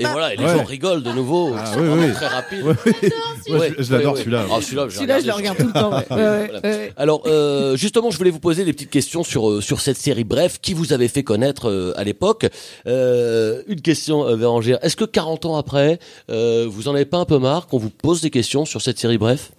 Et 0.00 0.04
voilà, 0.04 0.32
et 0.32 0.36
les 0.36 0.44
Ouais. 0.44 0.56
gens 0.56 0.62
rigolent 0.62 1.02
de 1.02 1.10
nouveau. 1.10 1.50
Ah, 1.56 1.64
ils 1.66 1.74
sont 1.74 1.80
oui, 1.80 1.86
vraiment 1.88 2.02
oui. 2.06 2.12
très 2.12 2.26
ouais. 2.62 3.58
Ouais, 3.58 3.72
je, 3.78 3.82
je 3.82 3.92
l'adore 3.92 4.16
celui-là. 4.18 4.44
Ah, 4.48 4.60
celui-là, 4.60 5.18
je 5.20 5.26
le 5.26 5.32
regarde 5.32 5.58
tout 5.58 5.66
le 5.66 5.72
temps. 5.72 5.90
ouais. 5.90 6.04
Ouais, 6.10 6.16
ouais, 6.16 6.46
Voilà. 6.52 6.60
ouais. 6.62 6.92
Alors, 6.96 7.22
euh, 7.26 7.76
justement, 7.76 8.10
je 8.12 8.18
voulais 8.18 8.30
vous 8.30 8.38
poser 8.38 8.64
des 8.64 8.72
petites 8.72 8.90
questions 8.90 9.24
sur 9.24 9.50
euh, 9.50 9.60
sur 9.60 9.80
cette 9.80 9.96
série 9.96 10.22
Bref, 10.22 10.58
qui 10.62 10.72
vous 10.74 10.92
avez 10.92 11.08
fait 11.08 11.24
connaître 11.24 11.68
euh, 11.68 11.92
à 11.96 12.04
l'époque. 12.04 12.46
Euh, 12.86 13.62
une 13.66 13.80
question, 13.80 14.24
euh, 14.28 14.36
Bérangère. 14.36 14.78
Est-ce 14.82 14.94
que 14.96 15.04
40 15.04 15.46
ans 15.46 15.56
après, 15.56 15.98
euh, 16.30 16.66
vous 16.68 16.86
en 16.86 16.94
avez 16.94 17.04
pas 17.06 17.18
un 17.18 17.24
peu 17.24 17.38
marre 17.38 17.66
qu'on 17.66 17.78
vous 17.78 17.90
pose 17.90 18.20
des 18.20 18.30
questions 18.30 18.64
sur 18.66 18.82
cette 18.82 18.98
série 19.00 19.18
Bref? 19.18 19.50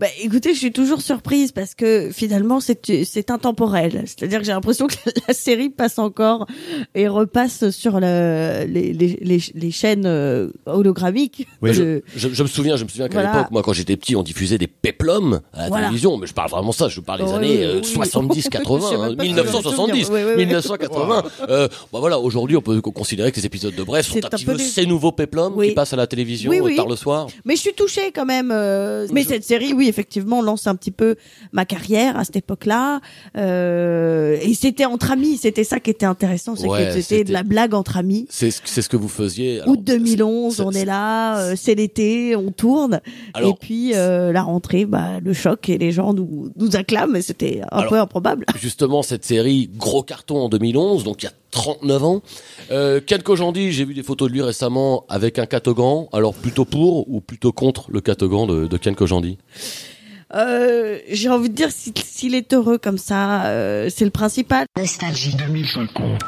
Bah, 0.00 0.06
écoutez, 0.20 0.52
je 0.54 0.58
suis 0.58 0.72
toujours 0.72 1.00
surprise 1.00 1.52
parce 1.52 1.74
que 1.74 2.10
finalement, 2.12 2.60
c'est 2.60 3.04
c'est 3.04 3.30
intemporel. 3.30 4.02
C'est-à-dire 4.06 4.40
que 4.40 4.44
j'ai 4.44 4.52
l'impression 4.52 4.86
que 4.86 4.94
la 5.28 5.34
série 5.34 5.70
passe 5.70 5.98
encore 5.98 6.46
et 6.94 7.06
repasse 7.08 7.70
sur 7.70 8.00
le, 8.00 8.64
les, 8.66 8.92
les, 8.92 9.18
les, 9.20 9.40
les 9.54 9.70
chaînes 9.70 10.06
euh, 10.06 10.48
hologrammiques. 10.66 11.46
Oui. 11.60 11.76
de- 11.76 12.02
je, 12.16 12.28
je 12.32 12.42
me 12.42 12.48
souviens, 12.48 12.76
je 12.76 12.84
me 12.84 12.88
souviens 12.88 13.08
qu'à 13.08 13.14
Voilà. 13.20 13.32
l'époque, 13.32 13.50
moi, 13.52 13.62
quand 13.62 13.72
j'étais 13.72 13.96
petit, 13.96 14.16
on 14.16 14.22
diffusait 14.22 14.58
des 14.58 14.66
péplums 14.66 15.40
à 15.52 15.62
la 15.62 15.68
Voilà. 15.68 15.86
télévision. 15.86 16.16
Mais 16.18 16.26
je 16.26 16.34
parle 16.34 16.50
vraiment 16.50 16.72
ça. 16.72 16.88
Je 16.88 17.00
parle 17.00 17.20
des 17.24 17.30
Oh, 17.30 17.36
années 17.36 17.58
oui, 17.58 17.62
euh, 17.64 17.80
oui. 17.82 17.84
70, 17.84 18.36
Je 18.38 18.42
sais 18.42 18.48
80, 18.50 18.90
même 18.90 19.00
hein, 19.00 19.14
pas 19.16 19.22
si 19.24 19.28
je 19.30 19.34
me 19.34 19.42
1970, 19.42 20.04
souviens. 20.06 20.14
Oui, 20.18 20.22
oui, 20.26 20.32
oui. 20.36 20.46
1980. 20.46 21.22
Euh, 21.48 21.68
bah 21.92 21.98
voilà, 21.98 22.18
aujourd'hui, 22.18 22.56
on 22.56 22.62
peut 22.62 22.80
considérer 22.80 23.30
que 23.32 23.36
les 23.36 23.46
épisodes 23.46 23.74
de 23.74 23.82
Bref 23.82 24.06
sont 24.08 24.24
un 24.24 24.28
petit 24.28 24.44
peu 24.44 24.54
des- 24.54 24.62
ces 24.62 24.86
nouveaux 24.86 25.12
péplums 25.12 25.52
Oui. 25.56 25.68
qui 25.70 25.74
passent 25.74 25.92
à 25.92 25.96
la 25.96 26.06
télévision 26.06 26.50
Oui, 26.50 26.60
oui. 26.60 26.76
tard 26.76 26.88
le 26.88 26.96
soir. 26.96 27.26
Mais 27.44 27.56
je 27.56 27.60
suis 27.60 27.72
touchée 27.74 28.12
quand 28.14 28.24
même. 28.24 28.50
euh, 28.52 29.06
Mais 29.12 29.24
cette 29.24 29.44
série, 29.44 29.72
oui, 29.72 29.88
effectivement 29.92 30.42
lance 30.42 30.66
un 30.66 30.74
petit 30.74 30.90
peu 30.90 31.16
ma 31.52 31.64
carrière 31.64 32.16
à 32.18 32.24
cette 32.24 32.36
époque-là. 32.36 33.00
Euh, 33.36 34.36
et 34.42 34.54
c'était 34.54 34.84
entre 34.84 35.10
amis, 35.12 35.36
c'était 35.36 35.64
ça 35.64 35.80
qui 35.80 35.90
était 35.90 36.06
intéressant, 36.06 36.56
c'est 36.56 36.66
Ouais, 36.66 36.86
que 36.94 37.00
c'était 37.00 37.24
de 37.24 37.32
la 37.32 37.42
blague 37.42 37.74
entre 37.74 37.96
amis. 37.96 38.26
C'est 38.30 38.50
ce, 38.50 38.60
c'est 38.64 38.82
ce 38.82 38.88
que 38.88 38.96
vous 38.96 39.08
faisiez. 39.08 39.60
Alors, 39.60 39.74
Août 39.74 39.80
2011, 39.84 40.56
c'est- 40.56 40.62
on 40.62 40.70
est 40.70 40.84
là, 40.84 41.38
euh, 41.38 41.54
c'est 41.56 41.74
l'été, 41.74 42.34
on 42.36 42.50
tourne. 42.50 43.00
Alors- 43.34 43.50
et 43.50 43.54
puis 43.60 43.92
euh, 43.94 44.32
la 44.32 44.42
rentrée, 44.42 44.84
bah, 44.86 45.20
le 45.22 45.32
choc 45.32 45.68
et 45.68 45.78
les 45.78 45.92
gens 45.92 46.14
nous, 46.14 46.50
nous 46.56 46.76
acclament. 46.76 47.20
C'était 47.20 47.60
un 47.70 47.78
Alors- 47.78 47.90
peu 47.90 47.98
improbable. 47.98 48.44
Justement, 48.58 49.02
cette 49.02 49.24
série, 49.24 49.70
gros 49.76 50.02
carton 50.02 50.38
en 50.38 50.48
2011, 50.48 51.04
donc 51.04 51.22
il 51.22 51.26
y 51.26 51.28
a 51.28 51.32
39 51.52 52.04
ans. 52.04 52.22
Euh, 52.72 53.00
Ken 53.06 53.22
Kojandi, 53.22 53.70
j'ai 53.72 53.84
vu 53.84 53.94
des 53.94 54.02
photos 54.02 54.28
de 54.28 54.32
lui 54.34 54.42
récemment 54.42 55.04
avec 55.08 55.38
un 55.38 55.46
catogan. 55.46 56.08
Alors 56.12 56.34
plutôt 56.34 56.64
pour 56.64 57.08
ou 57.08 57.20
plutôt 57.20 57.52
contre 57.52 57.90
le 57.92 58.00
catogan 58.00 58.46
de, 58.48 58.66
de 58.66 58.76
Ken 58.78 58.96
Kojandi 58.96 59.38
Euh, 60.34 60.98
J'ai 61.10 61.28
envie 61.28 61.50
de 61.50 61.54
dire, 61.54 61.70
si- 61.70 61.92
s'il 62.02 62.34
est 62.34 62.52
heureux 62.54 62.78
comme 62.78 62.98
ça, 62.98 63.44
euh, 63.44 63.88
c'est 63.94 64.04
le 64.06 64.10
principal. 64.10 64.64
Nostalgie 64.78 65.36
2050. 65.36 66.18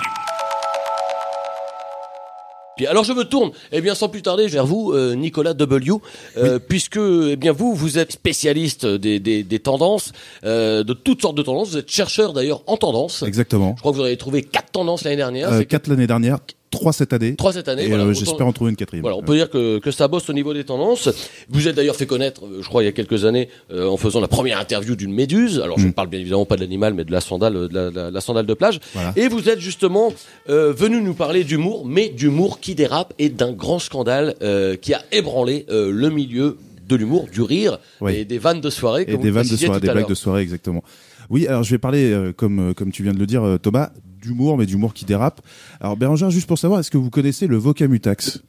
Puis 2.76 2.86
alors 2.86 3.04
je 3.04 3.12
me 3.12 3.22
tourne, 3.24 3.52
eh 3.72 3.80
bien 3.80 3.94
sans 3.94 4.08
plus 4.08 4.22
tarder 4.22 4.46
vers 4.48 4.66
vous, 4.66 4.92
euh, 4.92 5.14
Nicolas 5.14 5.54
W, 5.54 5.92
euh, 6.36 6.58
puisque 6.58 6.96
eh 6.98 7.36
bien 7.36 7.52
vous 7.52 7.72
vous 7.74 7.98
êtes 7.98 8.12
spécialiste 8.12 8.84
des, 8.84 9.20
des, 9.20 9.42
des 9.44 9.58
tendances, 9.60 10.10
euh, 10.44 10.82
de 10.82 10.92
toutes 10.92 11.22
sortes 11.22 11.36
de 11.36 11.42
tendances. 11.42 11.70
Vous 11.70 11.78
êtes 11.78 11.90
chercheur 11.90 12.32
d'ailleurs 12.32 12.62
en 12.66 12.76
tendance. 12.76 13.22
Exactement. 13.22 13.74
Je 13.76 13.80
crois 13.80 13.92
que 13.92 13.96
vous 13.96 14.02
avez 14.04 14.16
trouvé 14.16 14.42
quatre 14.42 14.72
tendances 14.72 15.04
l'année 15.04 15.16
dernière. 15.16 15.52
Euh, 15.52 15.62
quatre 15.62 15.86
l'année 15.86 16.06
dernière, 16.08 16.38
trois 16.74 16.92
cette 16.92 17.12
année. 17.12 17.34
trois 17.36 17.52
cette 17.52 17.68
année. 17.68 17.84
Et 17.84 17.88
voilà, 17.88 18.04
euh, 18.04 18.12
j'espère 18.12 18.46
en 18.46 18.52
trouver 18.52 18.70
une 18.70 18.76
quatrième. 18.76 19.02
Voilà, 19.02 19.16
on 19.16 19.22
peut 19.22 19.34
dire 19.36 19.48
que, 19.50 19.78
que 19.78 19.90
ça 19.90 20.08
bosse 20.08 20.28
au 20.28 20.32
niveau 20.32 20.52
des 20.54 20.64
tendances. 20.64 21.08
Vous 21.48 21.68
êtes 21.68 21.76
d'ailleurs 21.76 21.96
fait 21.96 22.06
connaître, 22.06 22.44
euh, 22.44 22.58
je 22.62 22.68
crois, 22.68 22.82
il 22.82 22.86
y 22.86 22.88
a 22.88 22.92
quelques 22.92 23.24
années, 23.24 23.48
euh, 23.72 23.86
en 23.88 23.96
faisant 23.96 24.20
la 24.20 24.28
première 24.28 24.58
interview 24.58 24.96
d'une 24.96 25.12
méduse. 25.12 25.60
Alors, 25.60 25.78
je 25.78 25.84
ne 25.84 25.90
Mm. 25.90 25.94
parle 25.94 26.08
bien 26.08 26.20
évidemment 26.20 26.44
pas 26.46 26.56
de 26.56 26.60
l'animal, 26.60 26.94
mais 26.94 27.04
de 27.04 27.12
la 27.12 27.20
sandale, 27.20 27.56
euh, 27.56 27.68
de 27.68 27.74
la, 27.74 27.90
la- 27.90 28.10
la 28.10 28.20
sandale 28.20 28.46
de 28.46 28.54
plage. 28.54 28.80
Voilà. 28.94 29.12
Et 29.16 29.28
vous 29.28 29.48
êtes 29.48 29.60
justement 29.60 30.12
euh, 30.48 30.72
venu 30.72 31.00
nous 31.02 31.14
parler 31.14 31.44
d'humour, 31.44 31.84
mais 31.86 32.08
d'humour 32.10 32.60
qui 32.60 32.74
dérape 32.74 33.14
et 33.18 33.28
d'un 33.28 33.52
grand 33.52 33.78
scandale 33.78 34.34
euh, 34.42 34.76
qui 34.76 34.92
a 34.94 35.02
ébranlé 35.12 35.66
euh, 35.70 35.90
le 35.92 36.10
milieu 36.10 36.56
de 36.88 36.96
l'humour, 36.96 37.28
du 37.32 37.40
rire 37.40 37.78
Oui. 38.02 38.14
et 38.14 38.24
des 38.26 38.36
vannes 38.38 38.60
de 38.60 38.68
soirée. 38.68 39.02
Et 39.08 39.12
comme 39.12 39.22
des 39.22 39.30
vannes 39.30 39.48
de 39.48 39.56
soirée, 39.56 39.80
des 39.80 39.88
blagues 39.90 40.08
de 40.08 40.14
soirée, 40.14 40.42
exactement. 40.42 40.82
Oui, 41.30 41.46
alors 41.46 41.62
je 41.62 41.70
vais 41.70 41.78
parler, 41.78 42.12
euh, 42.12 42.32
comme, 42.36 42.74
comme 42.74 42.92
tu 42.92 43.02
viens 43.02 43.14
de 43.14 43.18
le 43.18 43.24
dire, 43.26 43.42
euh, 43.42 43.56
Thomas, 43.56 43.90
d'humour, 44.24 44.56
mais 44.56 44.66
d'humour 44.66 44.94
qui 44.94 45.04
dérape. 45.04 45.40
Alors 45.80 45.96
Bérangère, 45.96 46.30
juste 46.30 46.46
pour 46.46 46.58
savoir, 46.58 46.80
est-ce 46.80 46.90
que 46.90 46.98
vous 46.98 47.10
connaissez 47.10 47.46
le 47.46 47.56
vocamutax? 47.56 48.42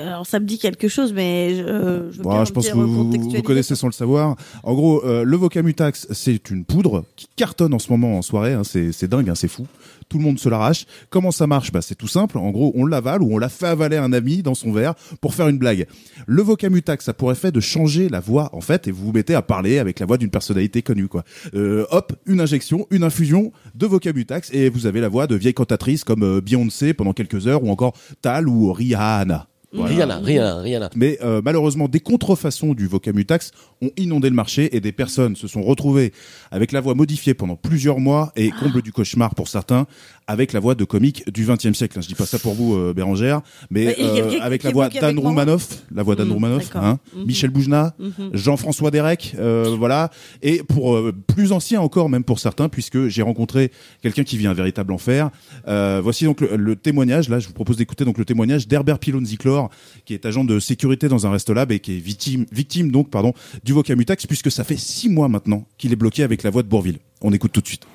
Alors 0.00 0.26
ça 0.26 0.40
me 0.40 0.46
dit 0.46 0.58
quelque 0.58 0.88
chose, 0.88 1.12
mais 1.12 1.56
je, 1.56 1.62
euh, 1.62 2.12
je 2.12 2.18
veux 2.18 2.22
Bon, 2.22 2.30
bien 2.30 2.44
je 2.44 2.52
pense 2.52 2.68
que 2.68 2.76
vous, 2.76 3.42
connaissez 3.42 3.74
sans 3.74 3.86
le 3.86 3.92
savoir. 3.92 4.36
En 4.62 4.74
gros, 4.74 5.04
euh, 5.04 5.24
le 5.24 5.36
vocamutax, 5.36 6.06
c'est 6.10 6.50
une 6.50 6.64
poudre 6.64 7.04
qui 7.16 7.28
cartonne 7.36 7.72
en 7.74 7.78
ce 7.78 7.90
moment 7.90 8.18
en 8.18 8.22
soirée. 8.22 8.52
hein, 8.52 8.64
c'est 8.64 8.92
c'est 8.92 9.08
dingue, 9.08 9.28
hein, 9.30 9.34
c'est 9.34 9.48
fou. 9.48 9.66
Tout 10.08 10.18
le 10.18 10.24
monde 10.24 10.38
se 10.38 10.48
l'arrache. 10.48 10.86
Comment 11.10 11.30
ça 11.30 11.46
marche 11.46 11.72
bah, 11.72 11.82
C'est 11.82 11.94
tout 11.94 12.08
simple. 12.08 12.38
En 12.38 12.50
gros, 12.50 12.72
on 12.74 12.86
l'avale 12.86 13.22
ou 13.22 13.34
on 13.34 13.38
la 13.38 13.48
fait 13.48 13.66
avaler 13.66 13.96
à 13.96 14.04
un 14.04 14.12
ami 14.12 14.42
dans 14.42 14.54
son 14.54 14.72
verre 14.72 14.94
pour 15.20 15.34
faire 15.34 15.48
une 15.48 15.58
blague. 15.58 15.86
Le 16.26 16.42
vocamutax, 16.42 17.04
ça 17.04 17.10
a 17.10 17.14
pour 17.14 17.30
effet 17.32 17.52
de 17.52 17.60
changer 17.60 18.08
la 18.08 18.20
voix, 18.20 18.50
en 18.52 18.60
fait, 18.60 18.88
et 18.88 18.90
vous 18.90 19.06
vous 19.06 19.12
mettez 19.12 19.34
à 19.34 19.42
parler 19.42 19.78
avec 19.78 20.00
la 20.00 20.06
voix 20.06 20.18
d'une 20.18 20.30
personnalité 20.30 20.82
connue. 20.82 21.08
Euh, 21.54 21.86
hop, 21.90 22.12
une 22.26 22.40
injection, 22.40 22.86
une 22.90 23.04
infusion 23.04 23.52
de 23.74 23.86
vocamutax, 23.86 24.50
et 24.52 24.68
vous 24.68 24.86
avez 24.86 25.00
la 25.00 25.08
voix 25.08 25.26
de 25.26 25.34
vieille 25.34 25.54
cantatrice 25.54 26.04
comme 26.04 26.22
euh, 26.22 26.40
Beyoncé 26.40 26.94
pendant 26.94 27.12
quelques 27.12 27.46
heures, 27.46 27.62
ou 27.62 27.70
encore 27.70 27.94
Tal 28.22 28.48
ou 28.48 28.72
Rihanna. 28.72 29.48
Voilà. 29.74 29.94
Rihanna, 29.94 30.16
Rihanna, 30.18 30.56
Rihanna. 30.60 30.90
Mais 30.96 31.18
euh, 31.22 31.40
malheureusement, 31.44 31.88
des 31.88 32.00
contrefaçons 32.00 32.74
du 32.74 32.86
vocamutax 32.86 33.50
ont 33.82 33.90
inondé 33.96 34.28
le 34.30 34.34
marché 34.36 34.74
et 34.76 34.80
des 34.80 34.92
personnes 34.92 35.36
se 35.36 35.48
sont 35.48 35.62
retrouvées 35.62 36.12
avec 36.50 36.72
la 36.72 36.80
voix 36.80 36.94
modifiée 36.94 37.34
pendant 37.34 37.56
plusieurs 37.56 37.98
mois 38.00 38.32
et 38.36 38.50
comble 38.50 38.82
du 38.82 38.92
cauchemar 38.92 39.34
pour 39.34 39.48
certains, 39.48 39.86
avec 40.26 40.52
la 40.52 40.60
voix 40.60 40.74
de 40.74 40.84
comique 40.84 41.30
du 41.32 41.44
XXe 41.44 41.72
siècle. 41.76 42.00
Je 42.00 42.06
dis 42.08 42.14
pas 42.14 42.24
ça 42.26 42.38
pour 42.38 42.54
vous, 42.54 42.74
euh, 42.76 42.94
Bérangère, 42.94 43.42
mais 43.70 43.84
et 43.84 43.94
euh, 44.00 44.38
avec 44.40 44.62
la 44.62 44.70
voix 44.70 44.88
d'Anne. 44.88 45.18
Roumanoff, 45.18 45.82
la 45.94 46.02
voix 46.02 46.14
d'Anne 46.16 46.28
Mhm, 46.28 46.32
Roumanoff, 46.34 46.70
hein, 46.76 46.98
Mhm. 47.14 47.24
Michel 47.26 47.50
Boujna, 47.50 47.94
Mhm. 47.98 48.30
Jean-François 48.32 48.90
Derek, 48.90 49.34
euh, 49.38 49.74
voilà, 49.78 50.10
et 50.42 50.62
pour 50.62 50.94
euh, 50.94 51.12
plus 51.26 51.52
ancien 51.52 51.80
encore, 51.80 52.08
même 52.08 52.24
pour 52.24 52.38
certains, 52.38 52.68
puisque 52.68 53.08
j'ai 53.08 53.22
rencontré 53.22 53.70
quelqu'un 54.02 54.24
qui 54.24 54.38
vit 54.38 54.46
un 54.46 54.54
véritable 54.54 54.92
enfer. 54.92 55.30
Euh, 55.68 56.00
voici 56.02 56.24
donc 56.24 56.40
le, 56.40 56.56
le 56.56 56.76
témoignage. 56.76 57.28
Là, 57.28 57.38
je 57.38 57.46
vous 57.48 57.52
propose 57.54 57.76
d'écouter 57.76 58.04
donc 58.04 58.18
le 58.18 58.24
témoignage 58.24 58.66
d'Herbert 58.68 58.98
Pilon-Ziclor, 58.98 59.63
qui 60.04 60.14
est 60.14 60.26
agent 60.26 60.44
de 60.44 60.58
sécurité 60.60 61.08
dans 61.08 61.26
un 61.26 61.30
restolab 61.30 61.72
et 61.72 61.80
qui 61.80 61.96
est 61.96 62.00
victime, 62.00 62.90
donc, 62.90 63.10
pardon, 63.10 63.32
du 63.62 63.72
vocamutax, 63.72 64.26
puisque 64.26 64.50
ça 64.50 64.64
fait 64.64 64.76
six 64.76 65.08
mois 65.08 65.28
maintenant 65.28 65.66
qu'il 65.78 65.92
est 65.92 65.96
bloqué 65.96 66.22
avec 66.22 66.42
la 66.42 66.50
voix 66.50 66.62
de 66.62 66.68
Bourville. 66.68 66.98
On 67.20 67.32
écoute 67.32 67.52
tout 67.52 67.60
de 67.60 67.66
suite. 67.66 67.86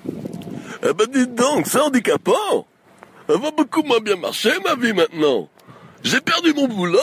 Eh 0.83 0.93
ben 0.93 1.05
dites 1.13 1.35
donc, 1.35 1.67
c'est 1.67 1.79
handicapant. 1.79 2.65
Ça 3.27 3.37
va 3.37 3.51
beaucoup 3.51 3.83
moins 3.83 3.99
bien 3.99 4.15
marcher 4.15 4.51
ma 4.65 4.75
vie 4.75 4.93
maintenant. 4.93 5.49
J'ai 6.03 6.21
perdu 6.21 6.53
mon 6.55 6.67
boulot, 6.67 6.99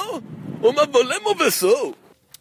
on 0.63 0.73
m'a 0.73 0.87
volé 0.87 1.15
mon 1.25 1.35
vaisseau. 1.35 1.95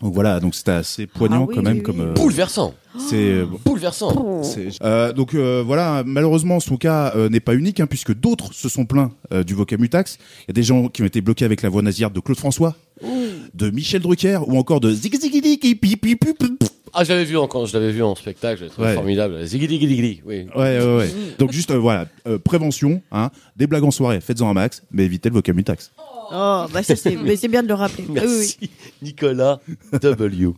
Donc 0.05 0.13
voilà, 0.13 0.39
donc 0.39 0.53
c'était 0.53 0.69
assez 0.71 1.07
poignant 1.07 1.45
Ah 1.45 1.45
oui, 1.49 1.55
quand 1.55 1.63
même 1.63 1.77
oui, 1.77 1.81
comme. 1.83 1.99
oui. 1.99 2.05
euh, 2.05 2.13
Bouleversant. 2.13 2.75
c'est 3.09 3.15
euh, 3.15 3.45
Bouleversant. 3.65 4.43
C'est- 4.43 4.69
Euh, 4.83 5.11
donc 5.13 5.33
euh, 5.33 5.63
voilà, 5.65 6.03
malheureusement 6.05 6.59
son 6.59 6.77
cas 6.77 7.11
euh, 7.15 7.27
n'est 7.27 7.39
pas 7.39 7.55
unique 7.55 7.79
hein, 7.79 7.87
puisque 7.87 8.13
d'autres 8.13 8.53
se 8.53 8.69
sont 8.69 8.85
plaints 8.85 9.11
euh, 9.33 9.43
du 9.43 9.55
vocamutax. 9.55 10.19
Il 10.41 10.49
y 10.49 10.51
a 10.51 10.53
des 10.53 10.61
gens 10.61 10.87
qui 10.89 11.01
ont 11.01 11.05
été 11.05 11.21
bloqués 11.21 11.43
avec 11.45 11.63
la 11.63 11.69
voix 11.69 11.81
nasillarde 11.81 12.13
de 12.13 12.19
Claude 12.19 12.37
François, 12.37 12.75
de 13.55 13.69
Michel 13.71 14.01
Drucker 14.03 14.39
ou 14.45 14.59
encore 14.59 14.79
de. 14.79 14.93
Ah, 16.97 17.03
je 17.03 17.09
l'avais 17.11 17.25
vu 17.25 17.35
encore, 17.35 17.65
je 17.65 17.73
l'avais 17.77 17.91
vu 17.91 18.01
en 18.03 18.15
spectacle, 18.15 18.59
je 18.59 18.65
l'ai 18.65 18.69
trouvé 18.69 18.87
Ouais. 18.89 18.93
formidable. 18.93 19.43
Diggy, 19.43 20.21
oui. 20.25 20.47
Ouais, 20.55 20.79
ouais, 20.79 20.97
ouais. 20.97 21.09
Donc 21.39 21.51
juste 21.51 21.71
euh, 21.71 21.77
voilà, 21.77 22.05
euh, 22.27 22.37
prévention, 22.39 23.01
hein, 23.11 23.31
des 23.57 23.67
blagues 23.67 23.83
en 23.83 23.91
soirée, 23.91 24.21
faites-en 24.21 24.47
un 24.49 24.53
max, 24.53 24.81
mais 24.91 25.03
évitez 25.03 25.27
le 25.29 25.33
vocamutax. 25.35 25.91
Oh, 25.97 26.01
bah 26.31 26.83
ça 26.83 26.95
c'est, 26.95 27.15
mais 27.15 27.35
c'est 27.35 27.47
bien 27.47 27.63
de 27.63 27.67
le 27.67 27.73
rappeler. 27.73 28.05
Oui, 28.07 28.19
oui, 28.19 28.25
oui. 28.25 28.55
Merci, 28.59 28.69
Nicolas 29.01 29.59
W. 30.01 30.53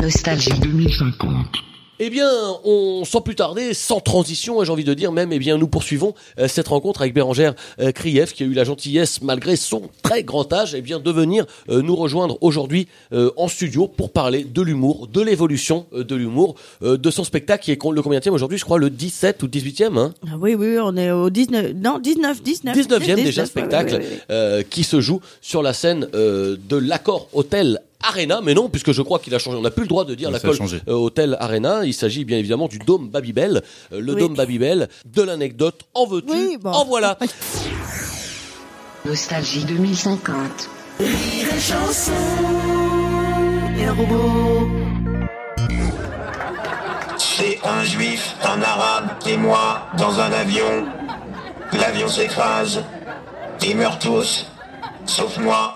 Nostalgie 0.00 0.58
2050. 0.60 1.67
Eh 2.00 2.10
bien, 2.10 2.30
on, 2.64 3.04
sans 3.04 3.20
plus 3.20 3.34
tarder, 3.34 3.74
sans 3.74 4.00
transition, 4.00 4.62
j'ai 4.62 4.70
envie 4.70 4.84
de 4.84 4.94
dire 4.94 5.10
même, 5.10 5.32
eh 5.32 5.38
bien, 5.38 5.58
nous 5.58 5.66
poursuivons 5.66 6.14
euh, 6.38 6.46
cette 6.46 6.68
rencontre 6.68 7.02
avec 7.02 7.12
Bérangère 7.12 7.54
euh, 7.80 7.90
Krief, 7.90 8.32
qui 8.34 8.44
a 8.44 8.46
eu 8.46 8.52
la 8.52 8.62
gentillesse, 8.64 9.20
malgré 9.20 9.56
son 9.56 9.82
très 10.02 10.22
grand 10.22 10.52
âge, 10.52 10.74
eh 10.76 10.80
bien, 10.80 11.00
de 11.00 11.10
venir 11.10 11.44
euh, 11.68 11.82
nous 11.82 11.96
rejoindre 11.96 12.38
aujourd'hui 12.40 12.86
euh, 13.12 13.30
en 13.36 13.48
studio 13.48 13.88
pour 13.88 14.12
parler 14.12 14.44
de 14.44 14.62
l'humour, 14.62 15.08
de 15.08 15.20
l'évolution 15.20 15.86
euh, 15.92 16.04
de 16.04 16.14
l'humour, 16.14 16.54
euh, 16.82 16.96
de 16.96 17.10
son 17.10 17.24
spectacle 17.24 17.64
qui 17.64 17.72
est 17.72 17.84
le 17.84 18.02
combienième 18.02 18.34
aujourd'hui, 18.34 18.58
je 18.58 18.64
crois, 18.64 18.78
le 18.78 18.90
17 18.90 19.42
ou 19.42 19.46
18e, 19.48 19.98
hein 19.98 20.14
Ah 20.26 20.36
oui, 20.38 20.54
oui, 20.54 20.76
on 20.80 20.96
est 20.96 21.10
au 21.10 21.30
19, 21.30 21.72
non, 21.74 21.98
19, 21.98 22.42
19. 22.42 22.76
19e 22.76 22.98
déjà 23.16 23.42
19, 23.42 23.46
spectacle 23.48 24.00
euh, 24.30 24.62
qui 24.62 24.84
se 24.84 25.00
joue 25.00 25.20
sur 25.40 25.62
la 25.62 25.72
scène 25.72 26.08
euh, 26.14 26.56
de 26.68 26.76
l'accord 26.76 27.28
Hôtel 27.32 27.80
Arena, 28.02 28.40
mais 28.42 28.54
non, 28.54 28.68
puisque 28.68 28.92
je 28.92 29.02
crois 29.02 29.18
qu'il 29.18 29.34
a 29.34 29.38
changé. 29.38 29.56
On 29.58 29.62
n'a 29.62 29.70
plus 29.70 29.82
le 29.82 29.88
droit 29.88 30.04
de 30.04 30.14
dire 30.14 30.28
Oui, 30.28 30.34
ça 30.34 30.38
a 30.40 30.42
l'accord 30.50 30.54
changé. 30.56 30.80
euh, 30.88 30.92
Hôtel 30.94 31.36
Arena. 31.40 31.84
Il 31.84 31.94
s'agit 31.94 32.24
bien 32.24 32.38
évidemment 32.38 32.68
du 32.68 32.78
Dôme 32.78 33.08
Babybel. 33.08 33.62
Euh, 33.92 34.00
le 34.00 34.14
Oui. 34.14 34.20
Dôme 34.20 34.34
Babybel, 34.34 34.88
de 35.04 35.22
l'anecdote. 35.22 35.82
En 35.94 36.06
veux-tu 36.06 36.30
Oui, 36.32 36.58
bon. 36.60 36.70
En 36.70 36.84
voilà. 36.84 37.18
Nostalgie 39.04 39.64
2050. 39.64 40.70
C'est 47.16 47.58
un 47.64 47.84
juif, 47.84 48.34
un 48.44 48.60
arabe 48.62 49.10
et 49.26 49.36
moi 49.36 49.86
dans 49.96 50.18
un 50.20 50.32
avion. 50.32 50.86
L'avion 51.72 52.08
s'écrase. 52.08 52.82
Ils 53.62 53.76
meurent 53.76 53.98
tous, 53.98 54.46
sauf 55.06 55.38
moi. 55.38 55.74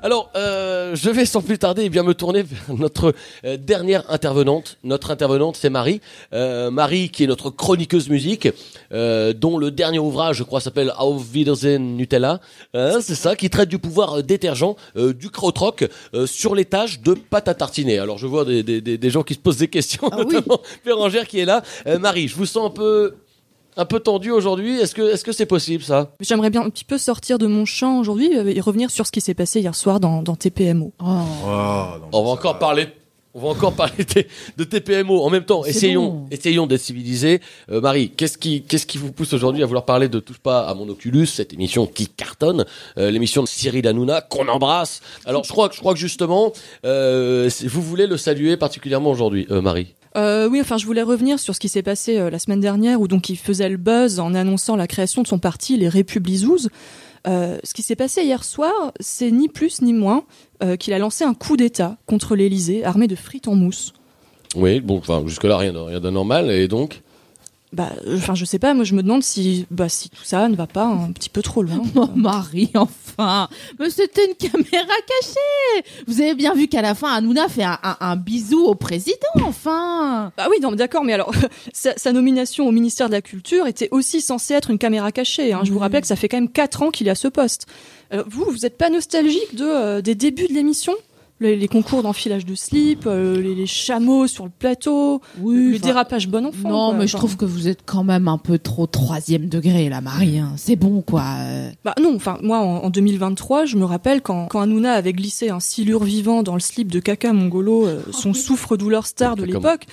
Alors, 0.00 0.30
euh, 0.36 0.94
je 0.94 1.10
vais 1.10 1.26
sans 1.26 1.42
plus 1.42 1.58
tarder 1.58 1.82
eh 1.84 1.88
bien 1.88 2.04
me 2.04 2.14
tourner 2.14 2.42
vers 2.44 2.76
notre 2.78 3.14
euh, 3.44 3.56
dernière 3.56 4.08
intervenante. 4.10 4.78
Notre 4.84 5.10
intervenante, 5.10 5.56
c'est 5.56 5.70
Marie. 5.70 6.00
Euh, 6.32 6.70
Marie, 6.70 7.10
qui 7.10 7.24
est 7.24 7.26
notre 7.26 7.50
chroniqueuse 7.50 8.08
musique, 8.08 8.48
euh, 8.92 9.32
dont 9.32 9.58
le 9.58 9.72
dernier 9.72 9.98
ouvrage, 9.98 10.36
je 10.36 10.44
crois, 10.44 10.60
s'appelle 10.60 10.92
Auf 10.98 11.22
Wiedersehen 11.32 11.96
Nutella. 11.96 12.40
Hein, 12.74 13.00
c'est 13.02 13.16
ça, 13.16 13.34
qui 13.34 13.50
traite 13.50 13.68
du 13.68 13.78
pouvoir 13.80 14.22
détergent 14.22 14.76
euh, 14.96 15.12
du 15.12 15.30
krautrock 15.30 15.88
euh, 16.14 16.26
sur 16.26 16.54
les 16.54 16.64
tâches 16.64 17.00
de 17.00 17.14
pâte 17.14 17.48
à 17.48 17.54
tartiner. 17.54 17.98
Alors, 17.98 18.18
je 18.18 18.26
vois 18.28 18.44
des, 18.44 18.62
des, 18.62 18.80
des, 18.80 18.98
des 18.98 19.10
gens 19.10 19.24
qui 19.24 19.34
se 19.34 19.40
posent 19.40 19.58
des 19.58 19.68
questions, 19.68 20.08
Ah 20.12 20.18
oui. 20.20 20.32
notamment 20.32 20.60
Bérangère 20.86 21.26
qui 21.26 21.40
est 21.40 21.44
là. 21.44 21.62
Euh, 21.88 21.98
Marie, 21.98 22.28
je 22.28 22.36
vous 22.36 22.46
sens 22.46 22.66
un 22.68 22.70
peu 22.70 23.14
un 23.78 23.84
peu 23.84 24.00
tendu 24.00 24.30
aujourd'hui. 24.30 24.78
Est-ce 24.80 24.94
que 24.94 25.12
est-ce 25.12 25.24
que 25.24 25.32
c'est 25.32 25.46
possible 25.46 25.82
ça? 25.82 26.10
J'aimerais 26.20 26.50
bien 26.50 26.62
un 26.62 26.70
petit 26.70 26.84
peu 26.84 26.98
sortir 26.98 27.38
de 27.38 27.46
mon 27.46 27.64
champ 27.64 27.98
aujourd'hui 27.98 28.36
euh, 28.36 28.52
et 28.54 28.60
revenir 28.60 28.90
sur 28.90 29.06
ce 29.06 29.12
qui 29.12 29.20
s'est 29.20 29.34
passé 29.34 29.60
hier 29.60 29.74
soir 29.74 30.00
dans, 30.00 30.20
dans 30.22 30.34
TPMO. 30.34 30.92
Oh, 31.00 31.04
non, 31.04 32.08
On 32.12 32.24
va 32.24 32.30
encore 32.30 32.58
parler 32.58 32.88
On 33.34 33.40
va 33.40 33.48
encore 33.50 33.72
parler 33.76 34.04
de, 34.04 34.24
de 34.56 34.64
TPMO 34.64 35.22
en 35.22 35.30
même 35.30 35.44
temps. 35.44 35.64
Essayons, 35.64 36.08
bon. 36.08 36.26
essayons 36.32 36.66
d'être 36.66 36.80
civilisés. 36.80 37.40
Euh, 37.70 37.80
Marie, 37.80 38.10
qu'est-ce 38.10 38.36
qui, 38.36 38.62
qu'est-ce 38.62 38.86
qui 38.86 38.98
vous 38.98 39.12
pousse 39.12 39.32
aujourd'hui 39.32 39.62
à 39.62 39.66
vouloir 39.66 39.84
parler 39.84 40.08
de 40.08 40.18
Touche 40.18 40.38
pas 40.38 40.62
à 40.62 40.74
mon 40.74 40.88
Oculus, 40.88 41.26
cette 41.26 41.52
émission 41.52 41.86
qui 41.86 42.08
cartonne, 42.08 42.64
euh, 42.98 43.12
l'émission 43.12 43.42
de 43.44 43.48
Cyril 43.48 43.86
Hanouna 43.86 44.22
qu'on 44.22 44.48
embrasse? 44.48 45.00
Alors 45.24 45.44
je 45.44 45.52
crois 45.52 45.68
que 45.68 45.76
je 45.76 45.80
crois 45.80 45.94
que 45.94 46.00
justement, 46.00 46.52
euh, 46.84 47.48
vous 47.64 47.82
voulez 47.82 48.08
le 48.08 48.16
saluer 48.16 48.56
particulièrement 48.56 49.10
aujourd'hui, 49.10 49.46
euh, 49.52 49.62
Marie? 49.62 49.94
Euh, 50.16 50.48
oui, 50.48 50.60
enfin, 50.60 50.78
je 50.78 50.86
voulais 50.86 51.02
revenir 51.02 51.38
sur 51.38 51.54
ce 51.54 51.60
qui 51.60 51.68
s'est 51.68 51.82
passé 51.82 52.18
euh, 52.18 52.30
la 52.30 52.38
semaine 52.38 52.60
dernière, 52.60 53.00
où 53.00 53.08
donc 53.08 53.28
il 53.28 53.36
faisait 53.36 53.68
le 53.68 53.76
buzz 53.76 54.20
en 54.20 54.34
annonçant 54.34 54.76
la 54.76 54.86
création 54.86 55.22
de 55.22 55.26
son 55.26 55.38
parti, 55.38 55.76
les 55.76 55.88
Républizouz. 55.88 56.68
Euh, 57.26 57.58
ce 57.64 57.74
qui 57.74 57.82
s'est 57.82 57.96
passé 57.96 58.22
hier 58.22 58.44
soir, 58.44 58.92
c'est 59.00 59.30
ni 59.30 59.48
plus 59.48 59.82
ni 59.82 59.92
moins 59.92 60.24
euh, 60.62 60.76
qu'il 60.76 60.92
a 60.92 60.98
lancé 60.98 61.24
un 61.24 61.34
coup 61.34 61.56
d'État 61.56 61.98
contre 62.06 62.36
l'Élysée, 62.36 62.84
armé 62.84 63.06
de 63.06 63.16
frites 63.16 63.48
en 63.48 63.54
mousse. 63.54 63.92
Oui, 64.54 64.80
bon, 64.80 64.98
enfin 64.98 65.22
jusque 65.26 65.44
là 65.44 65.58
rien, 65.58 65.72
rien 65.84 66.00
d'anormal 66.00 66.50
et 66.50 66.68
donc. 66.68 67.02
Bah, 67.72 67.90
enfin, 68.14 68.34
je 68.34 68.46
sais 68.46 68.58
pas, 68.58 68.72
moi 68.72 68.84
je 68.84 68.94
me 68.94 69.02
demande 69.02 69.22
si, 69.22 69.66
bah, 69.70 69.90
si 69.90 70.08
tout 70.08 70.24
ça 70.24 70.48
ne 70.48 70.56
va 70.56 70.66
pas 70.66 70.84
un 70.86 71.12
petit 71.12 71.28
peu 71.28 71.42
trop 71.42 71.62
loin. 71.62 71.82
Oh, 71.96 72.08
Marie, 72.16 72.70
enfin 72.74 73.48
Mais 73.78 73.90
c'était 73.90 74.24
une 74.26 74.34
caméra 74.36 74.86
cachée 74.86 75.84
Vous 76.06 76.22
avez 76.22 76.34
bien 76.34 76.54
vu 76.54 76.66
qu'à 76.68 76.80
la 76.80 76.94
fin, 76.94 77.12
Hanouna 77.12 77.46
fait 77.50 77.64
un, 77.64 77.78
un- 77.82 77.96
un 78.00 78.16
bisou 78.16 78.64
au 78.64 78.74
président, 78.74 79.16
enfin 79.44 80.32
Bah 80.38 80.46
oui, 80.50 80.56
non, 80.62 80.72
d'accord, 80.72 81.04
mais 81.04 81.12
alors, 81.12 81.30
sa, 81.74 81.92
sa 81.98 82.12
nomination 82.12 82.66
au 82.66 82.72
ministère 82.72 83.08
de 83.08 83.12
la 83.14 83.20
Culture 83.22 83.66
était 83.66 83.88
aussi 83.90 84.22
censée 84.22 84.54
être 84.54 84.70
une 84.70 84.78
caméra 84.78 85.12
cachée. 85.12 85.52
Hein. 85.52 85.60
Je 85.64 85.70
vous 85.72 85.78
rappelle 85.78 86.00
que 86.00 86.06
ça 86.06 86.16
fait 86.16 86.28
quand 86.30 86.38
même 86.38 86.48
4 86.50 86.82
ans 86.84 86.90
qu'il 86.90 87.06
est 87.06 87.10
à 87.10 87.14
ce 87.14 87.28
poste. 87.28 87.66
Euh, 88.14 88.24
vous, 88.26 88.46
vous 88.48 88.64
êtes 88.64 88.78
pas 88.78 88.88
nostalgique 88.88 89.54
de, 89.54 89.64
euh, 89.66 90.00
des 90.00 90.14
débuts 90.14 90.48
de 90.48 90.54
l'émission? 90.54 90.94
Les, 91.40 91.56
les 91.56 91.68
concours 91.68 92.02
d'enfilage 92.02 92.44
de 92.44 92.54
slip, 92.54 93.04
euh, 93.06 93.40
les, 93.40 93.54
les 93.54 93.66
chameaux 93.66 94.26
sur 94.26 94.44
le 94.44 94.50
plateau, 94.50 95.20
le 95.44 95.70
enfin, 95.76 95.78
dérapage 95.86 96.28
bon 96.28 96.46
enfant. 96.46 96.68
Non, 96.68 96.88
quoi. 96.90 96.94
mais 96.94 97.06
je 97.06 97.16
trouve 97.16 97.36
que 97.36 97.44
vous 97.44 97.68
êtes 97.68 97.80
quand 97.86 98.02
même 98.04 98.26
un 98.28 98.38
peu 98.38 98.58
trop 98.58 98.86
troisième 98.86 99.46
degré, 99.48 99.88
là, 99.88 100.00
Marie. 100.00 100.38
hein. 100.38 100.52
C'est 100.56 100.76
bon, 100.76 101.00
quoi. 101.02 101.22
euh. 101.40 101.70
Bah 101.84 101.94
non, 102.02 102.14
enfin 102.16 102.38
moi 102.42 102.58
en, 102.58 102.84
en 102.84 102.90
2023, 102.90 103.64
je 103.66 103.76
me 103.76 103.84
rappelle 103.84 104.20
quand, 104.22 104.46
quand 104.46 104.60
Hanouna 104.60 104.92
avait 104.94 105.12
glissé 105.12 105.50
un 105.50 105.60
silure 105.60 106.04
vivant 106.04 106.42
dans 106.42 106.54
le 106.54 106.60
slip 106.60 106.90
de 106.90 107.00
Kaka 107.00 107.32
Mongolo, 107.32 107.86
euh, 107.86 108.00
son 108.12 108.34
souffre-douleur 108.34 109.06
star 109.06 109.36
de 109.36 109.44
l'époque, 109.44 109.84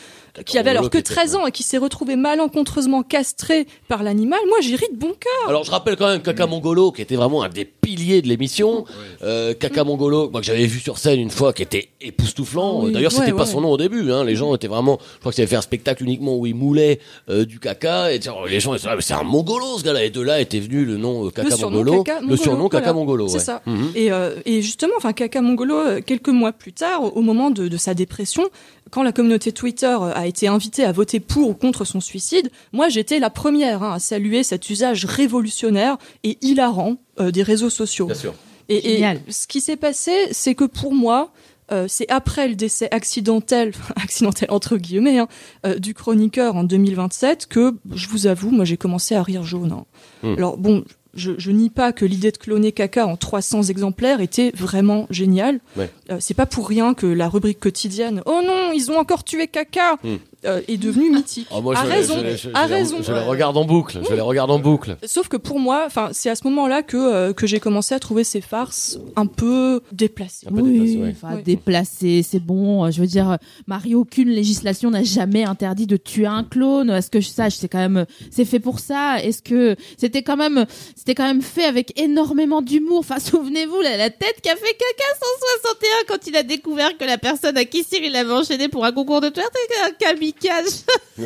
qui 0.45 0.58
avait 0.58 0.71
alors 0.71 0.84
que 0.89 0.89
qui 0.89 0.97
était- 0.97 1.13
13 1.13 1.36
ans 1.36 1.45
et 1.47 1.51
qui 1.51 1.63
s'est 1.63 1.77
retrouvé 1.77 2.15
malencontreusement 2.15 3.03
castré 3.03 3.67
par 3.88 4.03
l'animal, 4.03 4.39
moi 4.49 4.58
j'ai 4.62 4.75
ri 4.75 4.86
de 4.91 4.97
bon 4.97 5.13
cœur. 5.19 5.49
Alors 5.49 5.63
je 5.63 5.71
rappelle 5.71 5.95
quand 5.95 6.08
même 6.08 6.21
Kaka 6.21 6.45
Mongolo 6.47 6.91
qui 6.91 7.01
était 7.01 7.15
vraiment 7.15 7.43
un 7.43 7.49
des 7.49 7.63
piliers 7.65 8.21
de 8.21 8.27
l'émission. 8.27 8.86
Euh, 9.23 9.53
Kaka 9.53 9.84
Mongolo, 9.84 10.29
moi 10.29 10.41
que 10.41 10.47
j'avais 10.47 10.65
vu 10.65 10.79
sur 10.79 10.97
scène 10.97 11.19
une 11.19 11.29
fois, 11.35 11.53
qui 11.53 11.61
était 11.63 11.89
époustouflant. 12.01 12.79
Ah 12.81 12.85
oui. 12.85 12.91
D'ailleurs 12.91 13.11
c'était 13.11 13.25
Ouais, 13.25 13.31
pas 13.33 13.43
ouais. 13.43 13.51
son 13.51 13.61
nom 13.61 13.69
au 13.71 13.77
début. 13.77 14.11
Hein. 14.11 14.23
Les 14.23 14.35
gens 14.35 14.55
étaient 14.55 14.67
vraiment, 14.67 14.97
je 15.15 15.19
crois 15.19 15.31
que 15.31 15.41
avait 15.41 15.47
fait 15.47 15.55
un 15.55 15.61
spectacle 15.61 16.03
uniquement 16.03 16.35
où 16.37 16.45
il 16.45 16.55
moulait 16.55 16.99
euh, 17.29 17.45
du 17.45 17.59
caca. 17.59 18.11
Et 18.13 18.19
les 18.49 18.59
gens 18.59 18.73
étaient 18.73 18.87
là, 18.87 18.95
mais 18.95 19.01
c'est 19.01 19.13
un 19.13 19.23
Mongolo 19.23 19.77
ce 19.77 19.83
gars-là. 19.83 20.03
Et 20.05 20.09
de 20.09 20.21
là 20.21 20.39
était 20.41 20.59
venu 20.59 20.85
le 20.85 20.97
nom 20.97 21.27
euh, 21.27 21.31
le 21.37 21.51
surnom 21.51 21.69
Mongolo, 21.77 22.03
le 22.27 22.37
surnom 22.37 22.67
voilà. 22.71 22.93
Mongolo. 22.93 23.27
C'est 23.27 23.35
ouais. 23.35 23.39
ça. 23.43 23.61
Mhm. 23.65 23.91
Et, 23.95 24.11
euh, 24.11 24.35
et 24.45 24.61
justement, 24.61 24.93
enfin, 24.97 25.13
Kaka 25.13 25.41
Mongolo, 25.41 26.01
quelques 26.05 26.29
mois 26.29 26.51
plus 26.53 26.73
tard, 26.73 27.15
au- 27.15 27.21
moment 27.21 27.49
de, 27.51 27.67
de 27.67 27.77
sa 27.77 27.93
dépression, 27.93 28.43
quand 28.91 29.01
la 29.03 29.11
communauté 29.11 29.51
Twitter 29.51 29.97
a 30.13 30.27
été 30.27 30.47
invitée 30.47 30.83
à 30.85 30.91
voter 30.91 31.19
pour 31.19 31.49
ou 31.49 31.53
contre 31.55 31.85
son 31.85 31.99
suicide, 31.99 32.49
moi 32.71 32.87
j'étais 32.87 33.17
la 33.19 33.29
première 33.31 33.81
hein, 33.83 33.93
à 33.93 33.99
saluer 33.99 34.43
cet 34.43 34.69
usage 34.69 35.05
révolutionnaire 35.05 35.97
et 36.23 36.37
hilarant 36.41 36.97
euh, 37.19 37.31
des 37.31 37.41
réseaux 37.43 37.69
sociaux. 37.71 38.05
Bien 38.05 38.15
sûr. 38.15 38.33
Et, 38.69 39.04
ce 39.30 39.47
qui 39.47 39.62
s'est 39.62 39.75
passé, 39.78 40.12
c'est 40.32 40.56
que 40.56 40.63
pour 40.63 40.93
moi, 40.93 41.32
euh, 41.71 41.86
c'est 41.88 42.10
après 42.10 42.47
le 42.47 42.56
décès 42.56 42.88
accidentel, 42.91 43.73
accidentel 43.95 44.49
entre 44.51 44.78
guillemets, 44.78 45.19
hein, 45.19 45.28
euh, 45.65 45.80
du 45.80 45.93
chroniqueur 45.93 46.56
en 46.56 46.63
2027 46.63 47.47
que, 47.47 47.75
je 47.91 48.08
vous 48.08 48.28
avoue, 48.28 48.51
moi 48.51 48.65
j'ai 48.65 48.78
commencé 48.78 49.15
à 49.15 49.23
rire 49.23 49.43
jaune. 49.43 49.71
hein. 49.71 49.86
Hmm. 50.21 50.36
Alors 50.38 50.58
bon, 50.58 50.84
je, 51.15 51.32
je 51.38 51.51
nie 51.51 51.69
pas 51.69 51.91
que 51.93 52.06
l'idée 52.06 52.32
de 52.32 52.38
cloner 52.38 52.71
Kaka 52.71 53.08
en 53.08 53.17
300 53.17 53.63
exemplaires 53.63 54.21
était 54.21 54.51
vraiment 54.54 55.08
géniale. 55.10 55.60
Ouais. 55.78 55.89
Euh, 56.12 56.17
c'est 56.19 56.34
pas 56.34 56.45
pour 56.45 56.67
rien 56.67 56.93
que 56.93 57.08
la 57.08 57.30
rubrique 57.30 57.60
quotidienne 57.60 58.21
«Oh 58.25 58.41
non, 58.45 58.71
ils 58.73 58.91
ont 58.91 58.97
encore 58.97 59.23
tué 59.23 59.47
Kaka 59.47 59.95
Hmm. 60.04 60.17
Euh, 60.45 60.62
est 60.67 60.77
devenue 60.77 61.10
mythique. 61.12 61.47
Ah, 61.51 61.62
moi, 61.62 61.77
a 61.77 61.86
je, 61.86 61.89
raison, 61.89 62.15
je- 62.23 62.38
je- 62.38 62.49
a 62.53 62.63
je 62.63 62.67
les- 62.69 62.75
raison. 62.75 62.97
Je 63.01 63.12
les 63.13 63.19
regarde 63.19 63.58
en 63.58 63.65
boucle. 63.65 63.99
Je 64.08 64.13
les 64.13 64.21
regarde 64.21 64.51
en 64.51 64.60
boucle. 64.60 64.97
Sauf 65.05 65.27
que 65.27 65.38
pour 65.38 65.60
moi, 65.60 65.84
enfin, 65.86 66.10
c'est 66.13 66.29
à 66.29 66.36
ce 66.36 66.43
moment-là 66.45 66.84
que 66.84 66.97
euh, 66.97 67.34
que 67.34 67.47
j'ai 67.47 67.60
commencé 67.60 67.93
à 67.95 67.99
trouver 67.99 68.23
ces 68.23 68.41
farces 68.41 68.99
un 69.15 69.25
peu 69.25 69.81
déplacées. 69.91 70.47
Un 70.49 70.55
peu 70.55 70.62
Oui, 70.62 70.95
déplacé, 70.95 71.36
ouais. 71.36 71.41
déplacé, 71.43 72.23
c'est 72.23 72.39
bon. 72.39 72.89
Je 72.91 73.01
veux 73.01 73.08
dire, 73.08 73.38
Marie, 73.67 73.95
aucune 73.95 74.29
législation 74.29 74.91
n'a 74.91 75.03
jamais 75.03 75.43
interdit 75.43 75.88
de 75.88 75.97
tuer 75.97 76.25
un 76.27 76.43
clone. 76.43 76.89
Est-ce 76.89 77.10
que 77.10 77.19
je 77.21 77.27
sache, 77.29 77.53
c'est 77.55 77.67
quand 77.69 77.77
même, 77.79 78.05
c'est 78.31 78.45
fait 78.45 78.60
pour 78.60 78.79
ça. 78.79 79.17
Est-ce 79.23 79.41
que 79.41 79.75
c'était 79.97 80.23
quand 80.23 80.38
même, 80.38 80.65
c'était 80.95 81.15
quand 81.15 81.27
même 81.27 81.41
fait 81.41 81.63
avec 81.65 81.99
énormément 81.99 82.62
d'humour. 82.62 82.99
Enfin, 82.99 83.19
souvenez-vous, 83.19 83.81
la, 83.81 83.97
la 83.97 84.10
tête 84.10 84.36
qu'a 84.43 84.55
fait 84.55 84.73
Kaka 84.73 85.19
161 85.19 85.89
quand 86.08 86.27
il 86.27 86.36
a 86.36 86.43
découvert 86.43 86.97
que 86.97 87.05
la 87.05 87.17
personne 87.17 87.58
à 87.58 87.65
qui 87.65 87.84
Cyril 87.84 88.15
avait 88.15 88.31
enchaîné 88.31 88.67
pour 88.67 88.86
un 88.86 88.91
concours 88.91 89.21
de 89.21 89.29
twerk 89.29 89.49
était 89.65 90.05
kamikaze. 90.39 90.85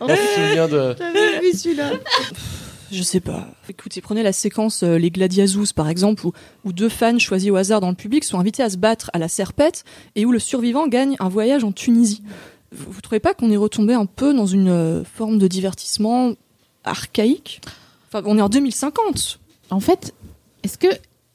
On 0.00 0.08
se 0.08 0.34
souvient 0.34 0.68
de. 0.68 0.94
J'avais 0.98 1.40
vu 1.40 1.52
celui-là. 1.52 1.92
Je 2.90 3.02
sais 3.02 3.20
pas. 3.20 3.46
Écoutez, 3.68 4.00
prenez 4.00 4.22
la 4.22 4.32
séquence 4.32 4.82
euh, 4.82 4.96
Les 4.96 5.10
Gladiazous, 5.10 5.72
par 5.74 5.88
exemple, 5.88 6.26
où, 6.26 6.32
où 6.64 6.72
deux 6.72 6.88
fans 6.88 7.18
choisis 7.18 7.50
au 7.50 7.56
hasard 7.56 7.80
dans 7.80 7.90
le 7.90 7.94
public 7.94 8.24
sont 8.24 8.38
invités 8.38 8.62
à 8.62 8.70
se 8.70 8.78
battre 8.78 9.10
à 9.12 9.18
la 9.18 9.28
serpette 9.28 9.84
et 10.14 10.24
où 10.24 10.32
le 10.32 10.38
survivant 10.38 10.86
gagne 10.88 11.14
un 11.20 11.28
voyage 11.28 11.64
en 11.64 11.72
Tunisie. 11.72 12.22
Vous, 12.72 12.90
vous 12.90 13.00
trouvez 13.02 13.20
pas 13.20 13.34
qu'on 13.34 13.50
est 13.50 13.58
retombé 13.58 13.92
un 13.92 14.06
peu 14.06 14.32
dans 14.32 14.46
une 14.46 14.70
euh, 14.70 15.04
forme 15.04 15.38
de 15.38 15.46
divertissement 15.48 16.32
archaïque? 16.84 17.60
Enfin, 18.08 18.22
on 18.26 18.38
est 18.38 18.42
en 18.42 18.48
2050. 18.48 19.38
En 19.70 19.80
fait, 19.80 20.14
est-ce 20.62 20.78
que 20.78 20.88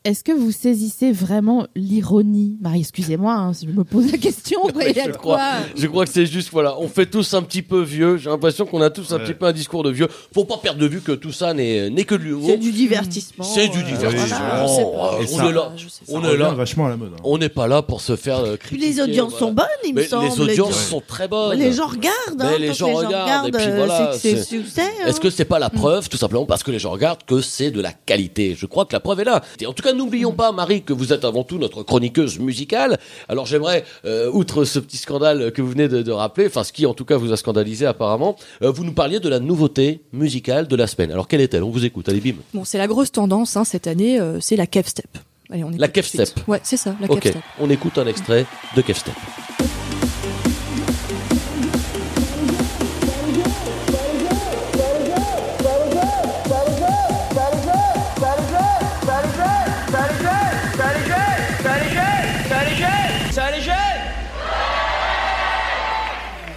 est-ce 0.05 0.23
que 0.23 0.33
vous 0.33 0.51
saisissez 0.51 1.13
vraiment 1.13 1.65
l'ironie? 1.75 2.57
Marie, 2.61 2.81
excusez-moi, 2.81 3.33
hein, 3.33 3.53
si 3.53 3.67
je 3.67 3.71
me 3.71 3.85
pose 3.85 4.11
la 4.11 4.17
question. 4.17 4.59
je, 4.67 5.09
crois, 5.11 5.37
quoi 5.37 5.49
je 5.77 5.87
crois 5.87 6.05
que 6.05 6.11
c'est 6.11 6.25
juste, 6.25 6.49
voilà, 6.51 6.77
on 6.79 6.89
fait 6.89 7.05
tous 7.05 7.33
un 7.33 7.41
petit 7.41 7.61
peu 7.61 7.81
vieux. 7.81 8.17
J'ai 8.17 8.29
l'impression 8.29 8.65
qu'on 8.65 8.81
a 8.81 8.89
tous 8.89 9.13
un 9.13 9.19
petit 9.19 9.33
peu 9.33 9.45
un 9.45 9.53
discours 9.53 9.81
de 9.83 9.91
vieux. 9.91 10.07
Faut 10.33 10.43
pas 10.43 10.57
perdre 10.57 10.79
de 10.79 10.87
vue 10.87 10.99
que 10.99 11.13
tout 11.13 11.31
ça 11.31 11.53
n'est 11.53 11.89
n'est 11.89 12.03
que 12.03 12.15
de 12.15 12.23
l'humour. 12.23 12.49
C'est 12.49 12.57
du 12.57 12.71
divertissement. 12.71 13.45
C'est 13.45 13.69
du 13.69 13.79
euh, 13.79 13.83
divertissement. 13.83 14.37
voilà. 14.37 14.65
On 14.65 15.25
ça- 15.37 15.45
est 15.45 15.53
là. 15.53 15.71
On 16.09 16.23
est 16.23 16.37
là. 16.37 16.49
vachement 16.51 16.87
à 16.87 16.89
la 16.89 16.97
mode. 16.97 17.11
hein. 17.15 17.21
On 17.23 17.37
n'est 17.37 17.47
pas 17.49 17.67
là 17.67 17.81
pour 17.81 18.01
se 18.01 18.17
faire 18.17 18.39
euh, 18.39 18.57
Puis 18.57 18.75
critiquer. 18.77 18.87
les 18.87 19.01
audiences 19.01 19.31
voilà. 19.31 19.45
sont 19.47 19.53
bonnes, 19.53 19.65
il 19.85 19.93
me 19.93 20.01
Mais 20.01 20.07
semble. 20.07 20.25
les 20.27 20.41
audiences 20.41 20.87
sont 20.87 21.01
très 21.05 21.29
bonnes. 21.29 21.57
Les 21.57 21.71
gens 21.71 21.87
regardent. 21.87 22.41
Hein, 22.41 22.57
les 22.59 22.73
gens 22.73 22.93
regardent, 22.93 23.47
et 23.47 23.51
puis 23.51 23.65
euh, 23.67 23.75
voilà, 23.77 24.11
c'est 24.17 24.43
succès. 24.43 24.81
Est-ce 25.05 25.17
hein. 25.17 25.19
que 25.21 25.29
c'est 25.29 25.45
pas 25.45 25.59
la 25.59 25.69
preuve, 25.69 26.09
tout 26.09 26.17
simplement 26.17 26.45
parce 26.45 26.63
que 26.63 26.71
les 26.71 26.79
gens 26.79 26.91
regardent, 26.91 27.23
que 27.25 27.39
c'est 27.39 27.71
de 27.71 27.79
la 27.79 27.93
qualité? 27.93 28.55
Je 28.59 28.65
crois 28.65 28.83
que 28.85 28.93
la 28.93 28.99
preuve 28.99 29.21
est 29.21 29.25
là. 29.25 29.41
En 29.65 29.71
tout 29.71 29.83
cas, 29.83 29.92
n'oublions 29.93 30.31
pas, 30.33 30.51
Marie, 30.51 30.83
que 30.83 30.93
vous 30.93 31.13
êtes 31.13 31.25
avant 31.25 31.43
tout 31.43 31.57
notre 31.57 31.83
chroniqueuse 31.83 32.39
musicale. 32.39 32.97
Alors 33.29 33.45
j'aimerais, 33.45 33.83
euh, 34.05 34.29
outre 34.31 34.63
ce 34.65 34.79
petit 34.79 34.97
scandale 34.97 35.51
que 35.51 35.61
vous 35.61 35.69
venez 35.71 35.87
de, 35.87 36.01
de 36.01 36.11
rappeler, 36.11 36.47
enfin 36.47 36.63
ce 36.63 36.71
qui 36.73 36.85
en 36.85 36.93
tout 36.93 37.05
cas 37.05 37.17
vous 37.17 37.31
a 37.31 37.37
scandalisé 37.37 37.85
apparemment, 37.85 38.35
euh, 38.61 38.71
vous 38.71 38.83
nous 38.83 38.93
parliez 38.93 39.19
de 39.19 39.29
la 39.29 39.39
nouveauté 39.39 40.01
musicale 40.11 40.67
de 40.67 40.75
la 40.75 40.87
semaine. 40.87 41.11
Alors 41.11 41.27
quelle 41.27 41.41
est-elle? 41.41 41.63
On 41.63 41.69
vous 41.69 41.85
écoute, 41.85 42.09
allez 42.09 42.19
bim. 42.21 42.35
Bon, 42.53 42.63
c'est 42.63 42.77
la 42.77 42.87
grosse 42.87 43.11
tendance 43.11 43.55
hein, 43.57 43.63
cette 43.63 43.87
année, 43.87 44.19
euh, 44.19 44.39
c'est 44.41 44.55
la 44.55 44.67
kev 44.67 44.87
step. 44.87 45.05
Allez, 45.49 45.63
on 45.63 45.69
La 45.69 45.87
suite. 45.87 45.91
kev-step. 45.93 46.47
Ouais, 46.47 46.59
c'est 46.63 46.77
ça, 46.77 46.95
la 46.99 47.07
kev 47.07 47.19
step. 47.19 47.37
on 47.59 47.69
écoute 47.69 47.97
un 47.97 48.07
extrait 48.07 48.45
de 48.75 48.81
Kev 48.81 48.97
Step. 48.97 49.13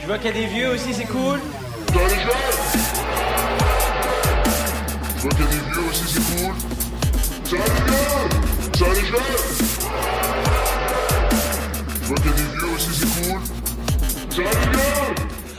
Je 0.06 0.12
vois 0.12 0.18
qu'il 0.18 0.26
y 0.26 0.38
a 0.38 0.40
des 0.40 0.46
vieux 0.46 0.70
aussi, 0.70 0.94
c'est 0.94 1.04
cool. 1.06 1.40
Salut 1.92 2.04
les 2.06 2.20
Je 5.16 5.22
vois 5.22 5.30
qu'il 5.30 5.40
y 5.40 5.42
a 5.42 5.50
des 5.50 5.56
vieux 5.56 5.82
aussi, 5.90 6.04
c'est 6.06 6.22
cool. 6.36 6.54
Salut 7.42 7.62
les 7.66 7.90
jeunes 7.90 8.30
Salut 8.78 8.94
les 8.94 9.06
jeunes 9.08 9.34
Je 12.02 12.06
vois 12.06 12.16
qu'il 12.18 12.26
y 12.26 12.28
a 12.28 12.36
des 12.36 12.42
vieux 12.56 12.70
aussi, 12.76 12.92
c'est 12.94 13.10
cool. 13.20 13.40
Salut 14.30 14.46
les 14.46 15.15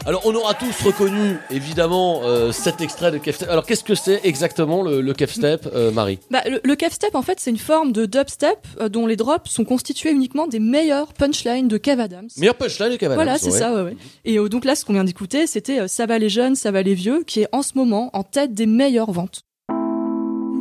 Alors 0.08 0.22
on 0.26 0.34
aura 0.36 0.54
tous 0.54 0.84
reconnu 0.84 1.36
évidemment 1.52 2.22
euh, 2.24 2.54
cet 2.54 2.80
extrait 2.80 3.12
de 3.12 3.18
Kev 3.18 3.36
Step. 3.36 3.50
Alors 3.50 3.66
qu'est-ce 3.66 3.84
que 3.84 3.94
c'est 3.94 4.22
exactement 4.24 4.82
le, 4.82 5.02
le 5.02 5.14
Kev 5.14 5.30
Step, 5.34 5.68
euh, 5.76 5.92
Marie? 5.92 6.20
Bah, 6.32 6.44
le, 6.46 6.62
le 6.64 6.76
kev 6.78 6.92
step, 6.94 7.14
en 7.14 7.22
fait, 7.22 7.42
c'est 7.42 7.50
une 7.50 7.58
forme 7.58 7.92
de 7.92 8.06
dubstep 8.06 8.58
euh, 8.80 8.88
dont 8.88 9.06
les 9.06 9.18
drops 9.18 9.52
sont 9.52 9.66
constitués 9.66 10.12
uniquement 10.12 10.48
des 10.48 10.60
meilleurs 10.60 11.12
punchlines 11.12 11.68
de 11.68 11.78
Kev 11.78 12.02
Adams. 12.02 12.30
Meilleur 12.38 12.56
punchline 12.56 12.92
de 12.92 12.96
Kev 12.96 13.12
Adams, 13.12 13.26
Voilà, 13.26 13.38
c'est 13.38 13.52
ouais. 13.52 13.60
ça, 13.60 13.74
ouais, 13.74 13.82
ouais. 13.82 13.98
Et 14.24 14.40
euh, 14.40 14.48
donc 14.48 14.64
là, 14.64 14.76
ce 14.76 14.86
qu'on 14.86 14.94
vient 14.94 15.04
d'écouter, 15.04 15.46
c'était 15.46 15.82
euh, 15.82 15.88
Ça 15.90 16.06
va 16.06 16.18
les 16.20 16.30
jeunes, 16.30 16.56
ça 16.56 16.72
va 16.72 16.84
les 16.84 16.94
vieux, 16.94 17.24
qui 17.28 17.42
est 17.42 17.50
en 17.52 17.62
ce 17.62 17.74
moment 17.76 18.10
en 18.14 18.24
tête 18.24 18.54
des 18.54 18.66
meilleures 18.66 19.12
ventes. 19.12 19.42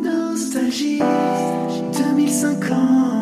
Nostalgie 0.03 0.99
2050 1.97 3.16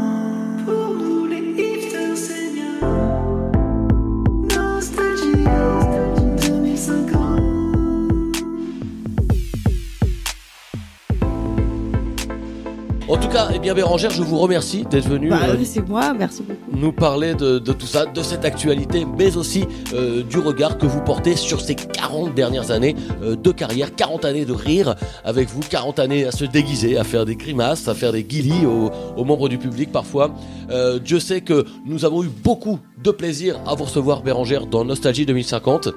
tout 13.16 13.28
cas, 13.28 13.48
eh 13.54 13.58
bien 13.58 13.74
Bérangère, 13.74 14.10
je 14.10 14.22
vous 14.22 14.38
remercie 14.38 14.84
d'être 14.90 15.08
venu 15.08 15.28
Bah, 15.30 15.40
euh, 15.48 15.56
c'est 15.64 15.86
moi, 15.88 16.12
merci 16.18 16.42
beaucoup. 16.42 16.60
nous 16.76 16.92
parler 16.92 17.34
de, 17.34 17.58
de 17.58 17.72
tout 17.72 17.86
ça, 17.86 18.06
de 18.06 18.22
cette 18.22 18.44
actualité, 18.44 19.06
mais 19.18 19.36
aussi 19.36 19.64
euh, 19.92 20.22
du 20.22 20.38
regard 20.38 20.78
que 20.78 20.86
vous 20.86 21.00
portez 21.00 21.36
sur 21.36 21.60
ces 21.60 21.74
40 21.74 22.34
dernières 22.34 22.70
années 22.70 22.94
euh, 23.22 23.36
de 23.36 23.50
carrière, 23.52 23.94
40 23.94 24.24
années 24.24 24.44
de 24.44 24.52
rire 24.52 24.94
avec 25.24 25.48
vous, 25.48 25.60
40 25.68 25.98
années 25.98 26.24
à 26.24 26.32
se 26.32 26.44
déguiser, 26.44 26.96
à 26.98 27.04
faire 27.04 27.24
des 27.24 27.36
grimaces, 27.36 27.88
à 27.88 27.94
faire 27.94 28.12
des 28.12 28.24
guillis 28.24 28.66
aux, 28.66 28.90
aux 29.16 29.24
membres 29.24 29.48
du 29.48 29.58
public 29.58 29.92
parfois. 29.92 30.30
Dieu 31.04 31.20
sait 31.20 31.40
que 31.42 31.64
nous 31.84 32.04
avons 32.04 32.24
eu 32.24 32.28
beaucoup 32.28 32.78
de 33.02 33.10
plaisir 33.10 33.60
à 33.66 33.74
vous 33.74 33.84
recevoir 33.84 34.22
Bérangère 34.22 34.66
dans 34.66 34.84
Nostalgie 34.84 35.26
2050. 35.26 35.88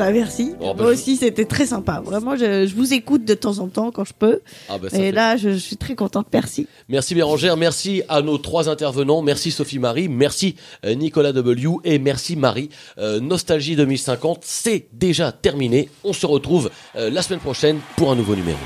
Bah 0.00 0.10
merci. 0.12 0.52
Oh, 0.60 0.72
bah, 0.74 0.82
Moi 0.84 0.86
je- 0.94 0.98
aussi, 0.98 1.16
c'était 1.16 1.44
très 1.44 1.66
sympa. 1.66 2.00
Vraiment, 2.02 2.34
je, 2.34 2.66
je 2.66 2.74
vous 2.74 2.94
écoute 2.94 3.24
de 3.26 3.34
temps 3.34 3.58
en 3.58 3.68
temps 3.68 3.90
quand 3.90 4.04
je 4.06 4.14
peux. 4.18 4.40
Ah, 4.70 4.78
bah, 4.78 4.88
Et 4.92 4.96
fait- 4.96 5.12
là, 5.12 5.36
je, 5.36 5.50
je 5.50 5.56
suis 5.58 5.76
très 5.76 5.94
contente. 5.94 6.26
Merci. 6.32 6.66
Merci 6.88 7.14
Bérangère, 7.14 7.56
merci 7.58 8.02
à 8.08 8.22
nos 8.22 8.38
trois 8.38 8.68
intervenants, 8.70 9.20
merci 9.20 9.50
Sophie 9.50 9.78
Marie, 9.78 10.08
merci 10.08 10.56
euh, 10.86 10.94
Nicolas 10.94 11.32
W 11.32 11.76
et 11.84 11.98
merci 11.98 12.34
Marie. 12.34 12.70
Euh, 12.98 13.20
Nostalgie 13.20 13.76
2050, 13.76 14.38
c'est 14.42 14.86
déjà 14.94 15.32
terminé. 15.32 15.90
On 16.02 16.14
se 16.14 16.24
retrouve 16.24 16.70
euh, 16.96 17.10
la 17.10 17.20
semaine 17.20 17.40
prochaine 17.40 17.78
pour 17.96 18.10
un 18.10 18.16
nouveau 18.16 18.34
numéro. 18.34 18.58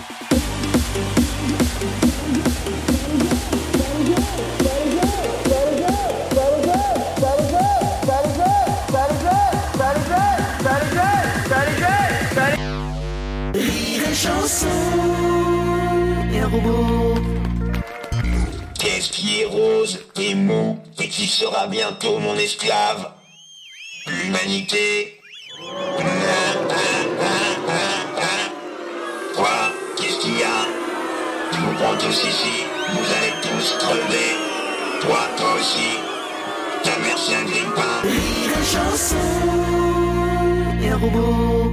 Et 14.63 16.45
robot. 16.45 17.15
Qu'est-ce 18.79 19.11
qui 19.11 19.41
est 19.41 19.47
rose 19.47 19.99
et 20.17 20.37
mou 20.37 20.79
et 21.01 21.09
qui 21.09 21.27
sera 21.27 21.67
bientôt 21.67 22.21
mon 22.21 22.37
esclave 22.37 23.11
L'humanité 24.07 25.21
Quoi 29.35 29.73
Qu'est-ce 29.97 30.21
qu'il 30.21 30.39
y 30.39 30.45
a? 30.45 30.67
Je 31.51 31.59
vous 31.59 31.75
prends 31.75 31.97
tous 31.97 32.25
ici, 32.25 32.65
vous 32.93 33.07
allez 33.17 33.35
tous 33.43 33.77
crever. 33.79 34.37
Toi, 35.01 35.19
toi 35.37 35.55
aussi. 35.59 35.99
Ta 36.85 36.97
mère 37.01 37.19
c'est 37.19 37.35
un 37.35 37.45
grippin. 37.45 38.03
Rire 38.05 38.53
et 38.61 38.65
chanson, 38.65 39.17
et 40.81 40.89
un 40.91 40.97
robot. 40.97 41.64